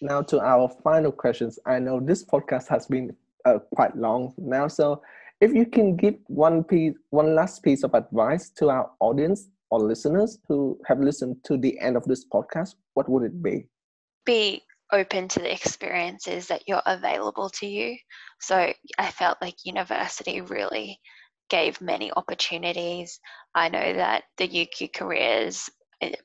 now 0.00 0.22
to 0.22 0.40
our 0.40 0.68
final 0.82 1.12
questions. 1.12 1.58
I 1.66 1.78
know 1.78 2.00
this 2.00 2.24
podcast 2.24 2.68
has 2.68 2.86
been 2.86 3.14
uh, 3.44 3.58
quite 3.74 3.96
long 3.96 4.34
now, 4.38 4.68
so 4.68 5.02
if 5.40 5.54
you 5.54 5.64
can 5.64 5.96
give 5.96 6.16
one 6.26 6.64
piece, 6.64 6.94
one 7.10 7.34
last 7.34 7.62
piece 7.62 7.82
of 7.82 7.94
advice 7.94 8.50
to 8.56 8.68
our 8.68 8.90
audience 9.00 9.48
or 9.70 9.80
listeners 9.80 10.38
who 10.48 10.78
have 10.86 11.00
listened 11.00 11.36
to 11.44 11.56
the 11.56 11.78
end 11.80 11.96
of 11.96 12.04
this 12.04 12.26
podcast, 12.26 12.74
what 12.94 13.08
would 13.08 13.22
it 13.22 13.42
be? 13.42 13.66
Be 14.26 14.62
open 14.92 15.28
to 15.28 15.40
the 15.40 15.52
experiences 15.52 16.48
that 16.48 16.64
you're 16.66 16.82
available 16.84 17.48
to 17.48 17.66
you. 17.66 17.96
So 18.40 18.72
I 18.98 19.10
felt 19.10 19.38
like 19.40 19.64
university 19.64 20.40
really 20.40 20.98
gave 21.48 21.80
many 21.80 22.12
opportunities. 22.12 23.18
I 23.54 23.68
know 23.68 23.94
that 23.94 24.24
the 24.36 24.48
UQ 24.48 24.92
careers 24.92 25.70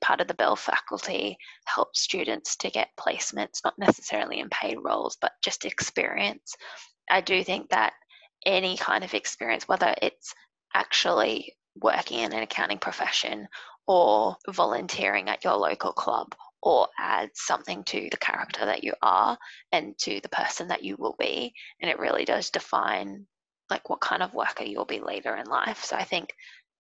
part 0.02 0.22
of 0.22 0.28
the 0.28 0.34
BEL 0.34 0.56
faculty 0.56 1.38
helps 1.66 2.02
students 2.02 2.56
to 2.58 2.70
get 2.70 2.90
placements, 3.00 3.60
not 3.64 3.78
necessarily 3.78 4.40
in 4.40 4.50
paid 4.50 4.78
roles, 4.84 5.18
but 5.22 5.34
just 5.44 5.66
experience. 5.66 6.56
I 7.10 7.22
do 7.22 7.44
think 7.44 7.70
that 7.70 7.94
any 8.46 8.78
kind 8.78 9.04
of 9.04 9.14
experience, 9.14 9.68
whether 9.68 9.94
it's 10.02 10.34
actually 10.74 11.54
working 11.76 12.20
in 12.20 12.34
an 12.34 12.44
accounting 12.44 12.78
profession 12.78 13.48
or 13.88 14.36
volunteering 14.50 15.30
at 15.30 15.44
your 15.44 15.56
local 15.56 15.94
club 15.94 16.34
or 16.62 16.88
adds 17.00 17.42
something 17.42 17.84
to 17.84 18.08
the 18.10 18.18
character 18.18 18.66
that 18.66 18.84
you 18.84 18.94
are 19.02 19.38
and 19.72 19.98
to 20.00 20.20
the 20.22 20.30
person 20.30 20.68
that 20.68 20.84
you 20.84 20.96
will 20.98 21.16
be 21.20 21.54
and 21.82 21.92
it 21.92 22.00
really 22.00 22.26
does 22.26 22.50
define 22.50 23.26
like 23.70 23.88
what 23.90 24.02
kind 24.02 24.24
of 24.24 24.34
worker 24.34 24.64
you'll 24.64 24.86
be 24.86 25.00
later 25.00 25.36
in 25.36 25.46
life 25.46 25.84
so 25.84 25.96
i 25.96 26.04
think 26.04 26.34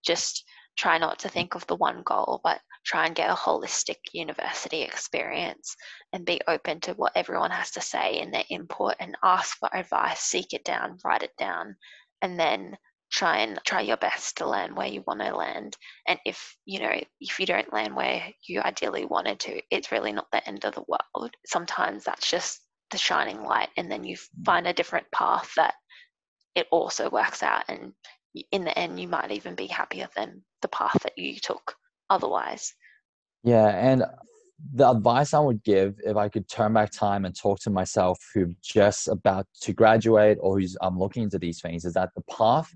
just 0.04 0.44
try 0.78 0.98
not 0.98 1.20
to 1.20 1.30
think 1.30 1.56
of 1.56 1.66
the 1.68 1.76
one 1.76 2.02
goal 2.04 2.42
but 2.44 2.60
try 2.86 3.06
and 3.06 3.15
get 3.15 3.30
a 3.30 3.34
holistic 3.34 3.98
university 4.13 4.82
experience 4.82 5.76
and 6.13 6.26
be 6.26 6.39
open 6.48 6.80
to 6.82 6.93
what 6.93 7.12
everyone 7.15 7.52
has 7.52 7.71
to 7.71 7.82
say 7.82 8.19
in 8.19 8.32
their 8.32 8.43
input 8.50 8.95
and 9.00 9.17
ask 9.24 9.58
for 9.58 9.69
advice, 9.76 10.19
seek 10.19 10.54
it 10.54 10.63
down, 10.63 10.98
write 11.04 11.24
it 11.24 11.36
down, 11.38 11.76
and 12.21 12.39
then 12.39 12.78
try 13.12 13.38
and 13.38 13.60
try 13.65 13.82
your 13.82 13.98
best 13.98 14.38
to 14.38 14.45
land 14.45 14.76
where 14.76 14.88
you 14.88 15.04
want 15.08 15.19
to 15.21 15.36
land. 15.36 15.76
And 16.08 16.19
if 16.26 16.56
you 16.65 16.80
know, 16.80 16.93
if 17.19 17.39
you 17.39 17.45
don't 17.45 17.74
land 17.74 17.95
where 17.95 18.24
you 18.48 18.62
ideally 18.62 19.06
wanted 19.06 19.39
to, 19.41 19.62
it's 19.71 19.91
really 19.91 20.12
not 20.12 20.28
the 20.32 20.48
end 20.48 20.65
of 20.65 20.76
the 20.76 20.86
world. 20.88 21.32
Sometimes 21.45 22.04
that's 22.04 22.30
just 22.30 22.62
the 22.91 22.98
shining 22.98 23.43
light, 23.43 23.69
and 23.78 23.91
then 23.91 24.04
you 24.04 24.15
mm. 24.15 24.45
find 24.45 24.67
a 24.67 24.74
different 24.74 25.10
path 25.12 25.52
that 25.58 25.74
it 26.56 26.67
also 26.71 27.10
works 27.10 27.43
out 27.43 27.63
and 27.67 27.91
in 28.52 28.63
the 28.63 28.78
end 28.80 29.00
you 29.00 29.08
might 29.08 29.32
even 29.32 29.56
be 29.56 29.67
happier 29.67 30.08
than 30.15 30.41
the 30.62 30.67
path 30.69 30.98
that 31.04 31.17
you 31.17 31.38
took 31.38 31.76
otherwise. 32.10 32.74
Yeah, 33.44 33.68
and 33.68 34.04
the 34.74 34.89
advice 34.89 35.34
I 35.34 35.39
would 35.39 35.63
give 35.63 35.96
if 36.04 36.15
I 36.15 36.30
could 36.30 36.48
turn 36.50 36.74
back 36.74 36.91
time 36.91 37.26
and 37.26 37.36
talk 37.36 37.60
to 37.62 37.70
myself 37.70 38.18
who 38.34 38.54
just 38.63 39.08
about 39.08 39.46
to 39.62 39.74
graduate 39.74 40.38
or 40.41 40.60
who's 40.60 40.78
I'm 40.82 40.94
um, 40.94 41.00
looking 41.00 41.24
into 41.24 41.38
these 41.38 41.62
things 41.62 41.86
is 41.86 41.94
that 41.94 42.10
the 42.15 42.24
path 42.32 42.74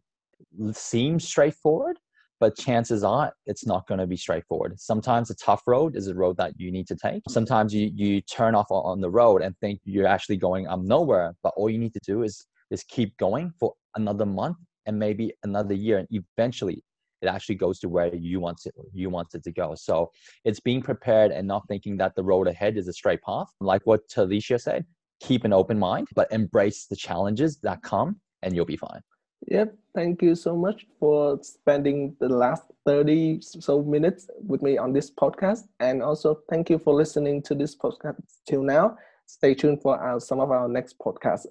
seems 0.73 1.25
straightforward, 1.25 1.97
but 2.39 2.57
chances 2.57 3.03
are 3.03 3.33
it's 3.45 3.65
not 3.65 3.87
going 3.87 3.99
to 3.99 4.07
be 4.07 4.17
straightforward. 4.17 4.79
Sometimes 4.79 5.29
a 5.29 5.35
tough 5.35 5.63
road 5.67 5.95
is 5.95 6.07
a 6.07 6.15
road 6.15 6.37
that 6.37 6.53
you 6.57 6.71
need 6.71 6.87
to 6.87 6.95
take. 6.95 7.23
Sometimes 7.29 7.73
you 7.73 7.91
you 7.93 8.21
turn 8.21 8.55
off 8.55 8.67
on 8.69 8.99
the 9.01 9.09
road 9.09 9.41
and 9.41 9.57
think 9.59 9.79
you're 9.85 10.07
actually 10.07 10.37
going 10.37 10.67
um 10.67 10.85
nowhere, 10.85 11.33
but 11.43 11.53
all 11.55 11.69
you 11.69 11.77
need 11.77 11.93
to 11.93 12.01
do 12.05 12.23
is 12.23 12.45
is 12.71 12.83
keep 12.83 13.15
going 13.17 13.51
for 13.59 13.73
another 13.95 14.25
month 14.25 14.57
and 14.85 14.99
maybe 14.99 15.33
another 15.43 15.73
year 15.73 15.97
and 15.97 16.07
eventually 16.11 16.83
it 17.21 17.27
actually 17.27 17.55
goes 17.55 17.79
to 17.79 17.89
where 17.89 18.13
you 18.15 18.39
want 18.39 18.61
it 18.65 18.73
you 18.93 19.09
want 19.09 19.33
it 19.33 19.43
to 19.43 19.51
go. 19.51 19.75
So 19.75 20.11
it's 20.45 20.59
being 20.59 20.81
prepared 20.81 21.31
and 21.31 21.47
not 21.47 21.67
thinking 21.67 21.97
that 21.97 22.15
the 22.15 22.23
road 22.23 22.47
ahead 22.47 22.77
is 22.77 22.87
a 22.87 22.93
straight 22.93 23.21
path. 23.21 23.47
Like 23.59 23.81
what 23.85 24.07
talicia 24.09 24.59
said 24.59 24.85
keep 25.19 25.43
an 25.43 25.53
open 25.53 25.77
mind 25.77 26.07
but 26.15 26.31
embrace 26.31 26.85
the 26.85 26.95
challenges 26.95 27.57
that 27.57 27.81
come 27.83 28.19
and 28.41 28.55
you'll 28.55 28.65
be 28.65 28.77
fine. 28.77 29.01
Yep. 29.47 29.75
Thank 29.95 30.21
you 30.21 30.35
so 30.35 30.55
much 30.55 30.85
for 30.99 31.39
spending 31.41 32.15
the 32.19 32.29
last 32.29 32.63
30 32.85 33.39
so 33.41 33.81
minutes 33.83 34.29
with 34.45 34.61
me 34.61 34.77
on 34.77 34.93
this 34.93 35.11
podcast. 35.11 35.63
And 35.79 36.03
also 36.03 36.39
thank 36.49 36.69
you 36.69 36.77
for 36.77 36.93
listening 36.93 37.41
to 37.43 37.55
this 37.55 37.75
podcast 37.75 38.19
till 38.47 38.63
now. 38.63 38.97
Stay 39.25 39.53
tuned 39.53 39.81
for 39.81 39.97
our, 39.97 40.19
some 40.19 40.39
of 40.39 40.51
our 40.51 40.67
next 40.67 40.97
podcasts 40.99 41.45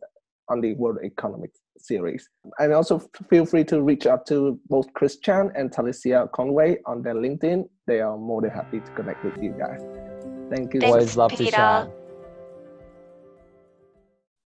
on 0.48 0.60
the 0.60 0.74
world 0.74 0.98
economic 1.02 1.50
series. 1.80 2.28
And 2.58 2.72
also 2.72 3.00
feel 3.30 3.46
free 3.46 3.64
to 3.64 3.82
reach 3.82 4.06
out 4.06 4.26
to 4.26 4.58
both 4.68 4.92
Chris 4.94 5.18
Chan 5.18 5.52
and 5.54 5.70
Talicia 5.70 6.30
Conway 6.32 6.78
on 6.86 7.02
their 7.02 7.14
LinkedIn. 7.14 7.68
They 7.86 8.00
are 8.00 8.16
more 8.16 8.42
than 8.42 8.50
happy 8.50 8.80
to 8.80 8.90
connect 8.92 9.24
with 9.24 9.42
you 9.42 9.54
guys. 9.58 9.80
Thank 10.50 10.74
you. 10.74 10.80
Always 10.82 11.16
love 11.16 11.30
Peter. 11.30 11.44
to 11.44 11.50
chat. 11.50 11.97